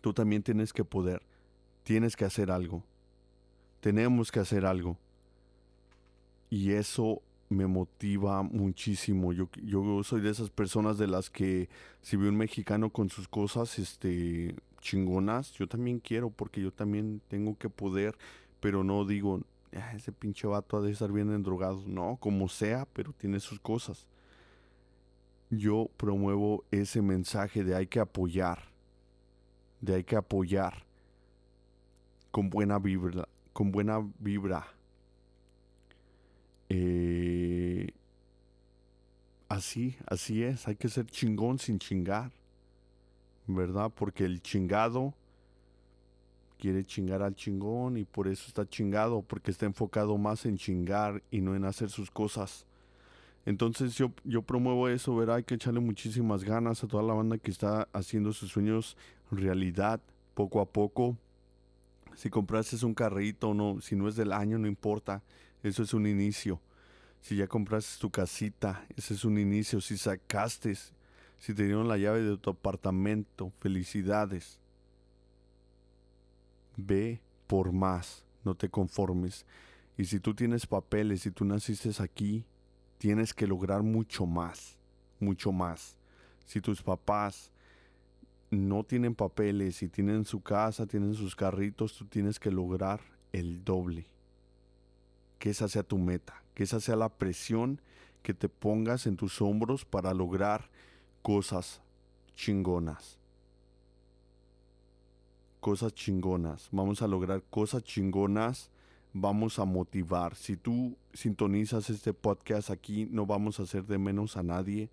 Tú 0.00 0.12
también 0.12 0.42
tienes 0.42 0.72
que 0.72 0.84
poder. 0.84 1.22
Tienes 1.84 2.16
que 2.16 2.24
hacer 2.24 2.50
algo. 2.50 2.82
Tenemos 3.80 4.32
que 4.32 4.40
hacer 4.40 4.66
algo. 4.66 4.98
Y 6.52 6.72
eso 6.72 7.22
me 7.48 7.66
motiva 7.66 8.42
muchísimo. 8.42 9.32
Yo, 9.32 9.48
yo 9.64 10.04
soy 10.04 10.20
de 10.20 10.28
esas 10.28 10.50
personas 10.50 10.98
de 10.98 11.06
las 11.06 11.30
que 11.30 11.70
si 12.02 12.18
veo 12.18 12.28
un 12.28 12.36
mexicano 12.36 12.90
con 12.90 13.08
sus 13.08 13.26
cosas 13.26 13.78
este, 13.78 14.54
chingonas, 14.78 15.52
yo 15.54 15.66
también 15.66 15.98
quiero 15.98 16.28
porque 16.28 16.60
yo 16.60 16.70
también 16.70 17.22
tengo 17.28 17.56
que 17.56 17.70
poder, 17.70 18.18
pero 18.60 18.84
no 18.84 19.06
digo, 19.06 19.40
ah, 19.74 19.94
ese 19.94 20.12
pinche 20.12 20.46
vato 20.46 20.76
ha 20.76 20.82
de 20.82 20.90
estar 20.90 21.10
bien 21.10 21.32
endrogado. 21.32 21.82
No, 21.86 22.18
como 22.20 22.50
sea, 22.50 22.86
pero 22.92 23.14
tiene 23.14 23.40
sus 23.40 23.58
cosas. 23.58 24.06
Yo 25.48 25.88
promuevo 25.96 26.64
ese 26.70 27.00
mensaje 27.00 27.64
de 27.64 27.74
hay 27.74 27.86
que 27.86 27.98
apoyar, 27.98 28.58
de 29.80 29.94
hay 29.94 30.04
que 30.04 30.16
apoyar 30.16 30.84
con 32.30 32.50
buena 32.50 32.78
vibra, 32.78 33.26
con 33.54 33.72
buena 33.72 34.06
vibra 34.18 34.66
eh, 36.74 37.92
así, 39.48 39.94
así 40.06 40.42
es, 40.42 40.66
hay 40.66 40.76
que 40.76 40.88
ser 40.88 41.04
chingón 41.04 41.58
sin 41.58 41.78
chingar, 41.78 42.32
¿verdad? 43.46 43.92
Porque 43.94 44.24
el 44.24 44.40
chingado 44.40 45.12
quiere 46.58 46.82
chingar 46.84 47.22
al 47.22 47.34
chingón 47.34 47.98
y 47.98 48.04
por 48.04 48.26
eso 48.26 48.44
está 48.46 48.66
chingado, 48.66 49.20
porque 49.20 49.50
está 49.50 49.66
enfocado 49.66 50.16
más 50.16 50.46
en 50.46 50.56
chingar 50.56 51.22
y 51.30 51.42
no 51.42 51.54
en 51.54 51.66
hacer 51.66 51.90
sus 51.90 52.10
cosas. 52.10 52.64
Entonces 53.44 53.94
yo, 53.94 54.12
yo 54.24 54.40
promuevo 54.40 54.88
eso, 54.88 55.14
¿verdad? 55.14 55.36
Hay 55.36 55.44
que 55.44 55.56
echarle 55.56 55.80
muchísimas 55.80 56.42
ganas 56.42 56.82
a 56.82 56.86
toda 56.86 57.02
la 57.02 57.12
banda 57.12 57.36
que 57.36 57.50
está 57.50 57.86
haciendo 57.92 58.32
sus 58.32 58.50
sueños 58.50 58.96
realidad 59.30 60.00
poco 60.34 60.60
a 60.62 60.64
poco. 60.64 61.18
Si 62.14 62.30
compraste 62.30 62.82
un 62.86 62.94
carrito 62.94 63.50
o 63.50 63.54
no, 63.54 63.80
si 63.82 63.94
no 63.94 64.08
es 64.08 64.16
del 64.16 64.32
año, 64.32 64.56
no 64.56 64.68
importa. 64.68 65.22
Eso 65.62 65.82
es 65.82 65.94
un 65.94 66.06
inicio. 66.06 66.60
Si 67.20 67.36
ya 67.36 67.46
compraste 67.46 68.00
tu 68.00 68.10
casita, 68.10 68.84
ese 68.96 69.14
es 69.14 69.24
un 69.24 69.38
inicio. 69.38 69.80
Si 69.80 69.96
sacaste, 69.96 70.74
si 71.38 71.54
te 71.54 71.64
dieron 71.64 71.86
la 71.86 71.96
llave 71.96 72.22
de 72.22 72.36
tu 72.36 72.50
apartamento, 72.50 73.52
felicidades. 73.60 74.58
Ve 76.76 77.20
por 77.46 77.70
más, 77.70 78.24
no 78.44 78.56
te 78.56 78.68
conformes. 78.68 79.46
Y 79.96 80.06
si 80.06 80.18
tú 80.18 80.34
tienes 80.34 80.66
papeles, 80.66 81.26
y 81.26 81.30
tú 81.30 81.44
naciste 81.44 81.90
aquí, 82.02 82.44
tienes 82.98 83.32
que 83.32 83.46
lograr 83.46 83.82
mucho 83.82 84.26
más, 84.26 84.76
mucho 85.20 85.52
más. 85.52 85.96
Si 86.44 86.60
tus 86.60 86.82
papás 86.82 87.52
no 88.50 88.82
tienen 88.82 89.14
papeles 89.14 89.80
y 89.82 89.88
tienen 89.88 90.24
su 90.24 90.42
casa, 90.42 90.86
tienen 90.86 91.14
sus 91.14 91.36
carritos, 91.36 91.96
tú 91.96 92.06
tienes 92.06 92.40
que 92.40 92.50
lograr 92.50 93.00
el 93.32 93.62
doble 93.64 94.12
que 95.42 95.50
esa 95.50 95.66
sea 95.66 95.82
tu 95.82 95.98
meta, 95.98 96.40
que 96.54 96.62
esa 96.62 96.78
sea 96.78 96.94
la 96.94 97.08
presión 97.08 97.80
que 98.22 98.32
te 98.32 98.48
pongas 98.48 99.08
en 99.08 99.16
tus 99.16 99.42
hombros 99.42 99.84
para 99.84 100.14
lograr 100.14 100.70
cosas 101.20 101.80
chingonas. 102.36 103.18
Cosas 105.58 105.92
chingonas. 105.94 106.68
Vamos 106.70 107.02
a 107.02 107.08
lograr 107.08 107.42
cosas 107.50 107.82
chingonas. 107.82 108.70
Vamos 109.12 109.58
a 109.58 109.64
motivar. 109.64 110.36
Si 110.36 110.56
tú 110.56 110.96
sintonizas 111.12 111.90
este 111.90 112.14
podcast 112.14 112.70
aquí, 112.70 113.08
no 113.10 113.26
vamos 113.26 113.58
a 113.58 113.64
hacer 113.64 113.84
de 113.86 113.98
menos 113.98 114.36
a 114.36 114.44
nadie. 114.44 114.90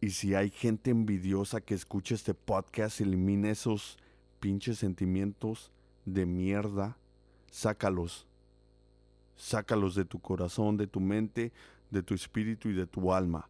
Y 0.00 0.10
si 0.10 0.36
hay 0.36 0.50
gente 0.50 0.92
envidiosa 0.92 1.60
que 1.60 1.74
escuche 1.74 2.14
este 2.14 2.32
podcast, 2.32 3.00
elimine 3.00 3.50
esos 3.50 3.98
pinches 4.38 4.78
sentimientos 4.78 5.72
de 6.04 6.26
mierda. 6.26 6.96
Sácalos 7.50 8.28
Sácalos 9.38 9.94
de 9.94 10.04
tu 10.04 10.18
corazón, 10.18 10.76
de 10.76 10.88
tu 10.88 10.98
mente, 10.98 11.52
de 11.90 12.02
tu 12.02 12.12
espíritu 12.12 12.68
y 12.68 12.72
de 12.72 12.86
tu 12.86 13.14
alma. 13.14 13.48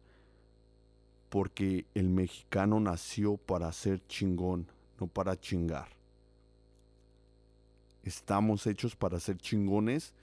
Porque 1.29 1.85
el 1.95 2.09
mexicano 2.09 2.79
nació 2.79 3.37
para 3.37 3.71
ser 3.71 4.05
chingón, 4.07 4.67
no 4.99 5.07
para 5.07 5.35
chingar. 5.35 5.89
Estamos 8.03 8.67
hechos 8.67 8.95
para 8.95 9.19
ser 9.19 9.37
chingones. 9.37 10.13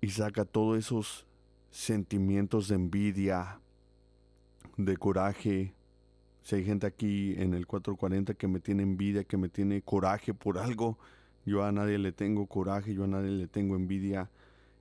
Y 0.00 0.10
saca 0.10 0.44
todos 0.44 0.78
esos 0.78 1.26
sentimientos 1.70 2.68
de 2.68 2.76
envidia, 2.76 3.58
de 4.76 4.96
coraje. 4.96 5.74
Si 6.42 6.54
hay 6.54 6.64
gente 6.64 6.86
aquí 6.86 7.34
en 7.36 7.54
el 7.54 7.66
440 7.66 8.34
que 8.34 8.46
me 8.46 8.60
tiene 8.60 8.84
envidia, 8.84 9.24
que 9.24 9.36
me 9.36 9.48
tiene 9.48 9.82
coraje 9.82 10.32
por 10.32 10.58
algo, 10.58 10.96
yo 11.44 11.64
a 11.64 11.72
nadie 11.72 11.98
le 11.98 12.12
tengo 12.12 12.46
coraje, 12.46 12.94
yo 12.94 13.04
a 13.04 13.08
nadie 13.08 13.30
le 13.30 13.46
tengo 13.46 13.76
envidia. 13.76 14.30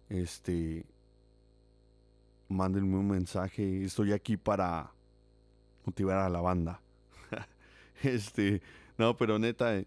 Este, 0.09 0.85
mándenme 2.47 2.97
un 2.97 3.07
mensaje. 3.07 3.83
Estoy 3.83 4.11
aquí 4.11 4.37
para 4.37 4.91
motivar 5.85 6.17
a 6.17 6.29
la 6.29 6.41
banda. 6.41 6.81
este, 8.03 8.61
no, 8.97 9.15
pero 9.15 9.39
neta, 9.39 9.81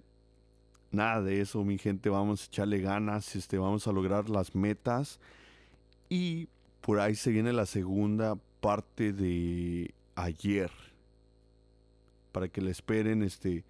nada 0.91 1.23
de 1.23 1.41
eso, 1.41 1.63
mi 1.65 1.79
gente. 1.79 2.09
Vamos 2.09 2.43
a 2.43 2.47
echarle 2.47 2.81
ganas, 2.81 3.37
este, 3.37 3.59
vamos 3.59 3.87
a 3.87 3.93
lograr 3.93 4.31
las 4.31 4.55
metas. 4.55 5.21
Y 6.09 6.49
por 6.81 7.01
ahí 7.01 7.15
se 7.15 7.31
viene 7.31 7.53
la 7.53 7.67
segunda 7.67 8.37
parte 8.61 9.13
de 9.13 9.95
ayer. 10.15 10.71
Para 12.33 12.49
que 12.49 12.63
le 12.63 12.71
esperen, 12.71 13.23
este 13.23 13.65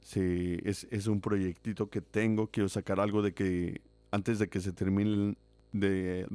Sí, 0.00 0.58
es, 0.64 0.86
es, 0.90 1.06
un 1.06 1.20
proyectito 1.20 1.90
que 1.90 2.00
tengo. 2.00 2.46
Quiero 2.46 2.68
sacar 2.68 2.98
algo 2.98 3.20
de 3.20 3.34
que 3.34 3.80
antes 4.10 4.38
de 4.38 4.48
que 4.48 4.60
se 4.60 4.72
termine 4.72 5.36
de 5.72 6.26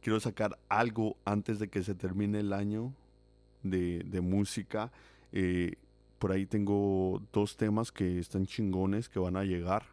quiero 0.00 0.20
sacar 0.20 0.58
algo 0.68 1.16
antes 1.24 1.58
de 1.58 1.68
que 1.68 1.82
se 1.82 1.94
termine 1.94 2.40
el 2.40 2.52
año 2.52 2.92
de, 3.62 4.02
de 4.04 4.20
música. 4.20 4.90
Eh, 5.32 5.74
por 6.18 6.32
ahí 6.32 6.46
tengo 6.46 7.22
dos 7.32 7.56
temas 7.56 7.92
que 7.92 8.18
están 8.18 8.46
chingones 8.46 9.08
que 9.08 9.18
van 9.18 9.36
a 9.36 9.44
llegar. 9.44 9.84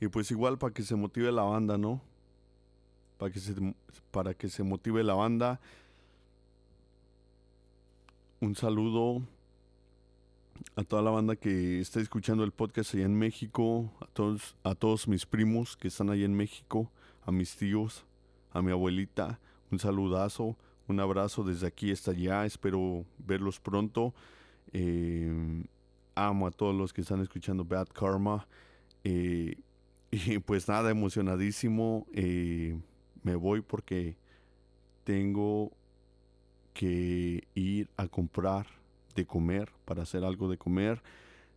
Y 0.00 0.08
pues 0.08 0.30
igual 0.30 0.58
para 0.58 0.74
que 0.74 0.82
se 0.82 0.96
motive 0.96 1.32
la 1.32 1.42
banda, 1.42 1.78
¿no? 1.78 2.02
Para 3.18 3.32
que 3.32 3.40
se, 3.40 3.54
para 4.10 4.34
que 4.34 4.48
se 4.48 4.62
motive 4.62 5.02
la 5.02 5.14
banda. 5.14 5.60
Un 8.40 8.54
saludo 8.54 9.22
a 10.74 10.84
toda 10.84 11.02
la 11.02 11.10
banda 11.10 11.36
que 11.36 11.80
está 11.80 12.00
escuchando 12.00 12.44
el 12.44 12.52
podcast 12.52 12.94
allá 12.94 13.04
en 13.04 13.18
México, 13.18 13.92
a 14.00 14.06
todos, 14.06 14.56
a 14.62 14.74
todos 14.74 15.08
mis 15.08 15.26
primos 15.26 15.76
que 15.76 15.88
están 15.88 16.10
allá 16.10 16.24
en 16.24 16.34
México, 16.34 16.90
a 17.24 17.32
mis 17.32 17.56
tíos, 17.56 18.04
a 18.52 18.62
mi 18.62 18.70
abuelita, 18.70 19.40
un 19.70 19.78
saludazo, 19.78 20.56
un 20.88 21.00
abrazo 21.00 21.42
desde 21.44 21.66
aquí 21.66 21.90
hasta 21.90 22.12
allá, 22.12 22.46
espero 22.46 23.04
verlos 23.18 23.60
pronto. 23.60 24.14
Eh, 24.72 25.64
amo 26.14 26.46
a 26.46 26.50
todos 26.50 26.74
los 26.74 26.92
que 26.92 27.02
están 27.02 27.20
escuchando 27.20 27.64
Bad 27.64 27.88
Karma. 27.88 28.46
Eh, 29.04 29.56
y 30.10 30.38
pues 30.38 30.68
nada, 30.68 30.90
emocionadísimo. 30.90 32.06
Eh, 32.12 32.78
me 33.22 33.36
voy 33.36 33.60
porque 33.60 34.16
tengo 35.04 35.72
que 36.72 37.46
ir 37.54 37.88
a 37.96 38.06
comprar 38.06 38.66
de 39.16 39.26
comer, 39.26 39.70
para 39.84 40.02
hacer 40.02 40.24
algo 40.24 40.48
de 40.48 40.58
comer. 40.58 41.02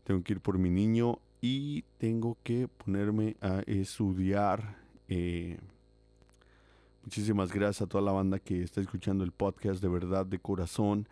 Tengo 0.03 0.23
que 0.23 0.33
ir 0.33 0.39
por 0.39 0.57
mi 0.57 0.71
niño 0.71 1.19
y 1.41 1.83
tengo 1.99 2.37
que 2.43 2.67
ponerme 2.67 3.35
a 3.41 3.61
estudiar. 3.67 4.77
Eh, 5.07 5.59
muchísimas 7.03 7.53
gracias 7.53 7.83
a 7.83 7.87
toda 7.87 8.03
la 8.03 8.11
banda 8.11 8.39
que 8.39 8.63
está 8.63 8.81
escuchando 8.81 9.23
el 9.23 9.31
podcast, 9.31 9.81
de 9.81 9.89
verdad, 9.89 10.25
de 10.25 10.39
corazón. 10.39 11.07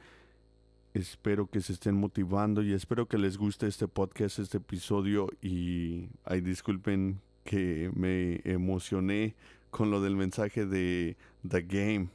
Espero 0.94 1.48
que 1.48 1.62
se 1.62 1.74
estén 1.74 1.96
motivando 1.96 2.64
y 2.64 2.74
espero 2.74 3.08
que 3.08 3.20
les 3.20 3.38
guste 3.38 3.68
este 3.68 3.88
podcast, 3.88 4.40
este 4.40 4.58
episodio. 4.58 5.30
Y 5.42 6.10
ay, 6.24 6.42
disculpen 6.42 7.22
que 7.44 7.92
me 7.94 8.42
emocioné 8.46 9.36
con 9.70 9.92
lo 9.92 10.02
del 10.02 10.16
mensaje 10.16 10.66
de 10.66 11.18
The 11.48 11.62
Game. 11.62 12.10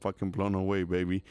Fucking 0.00 0.32
blown 0.32 0.54
away, 0.54 0.84
baby. 0.84 1.24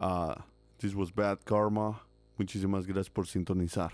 Uh, 0.00 0.34
This 0.80 0.94
was 0.94 1.10
Bad 1.10 1.44
Karma. 1.44 2.02
Muchísimas 2.38 2.86
gracias 2.86 3.10
por 3.10 3.26
sintonizar. 3.26 3.90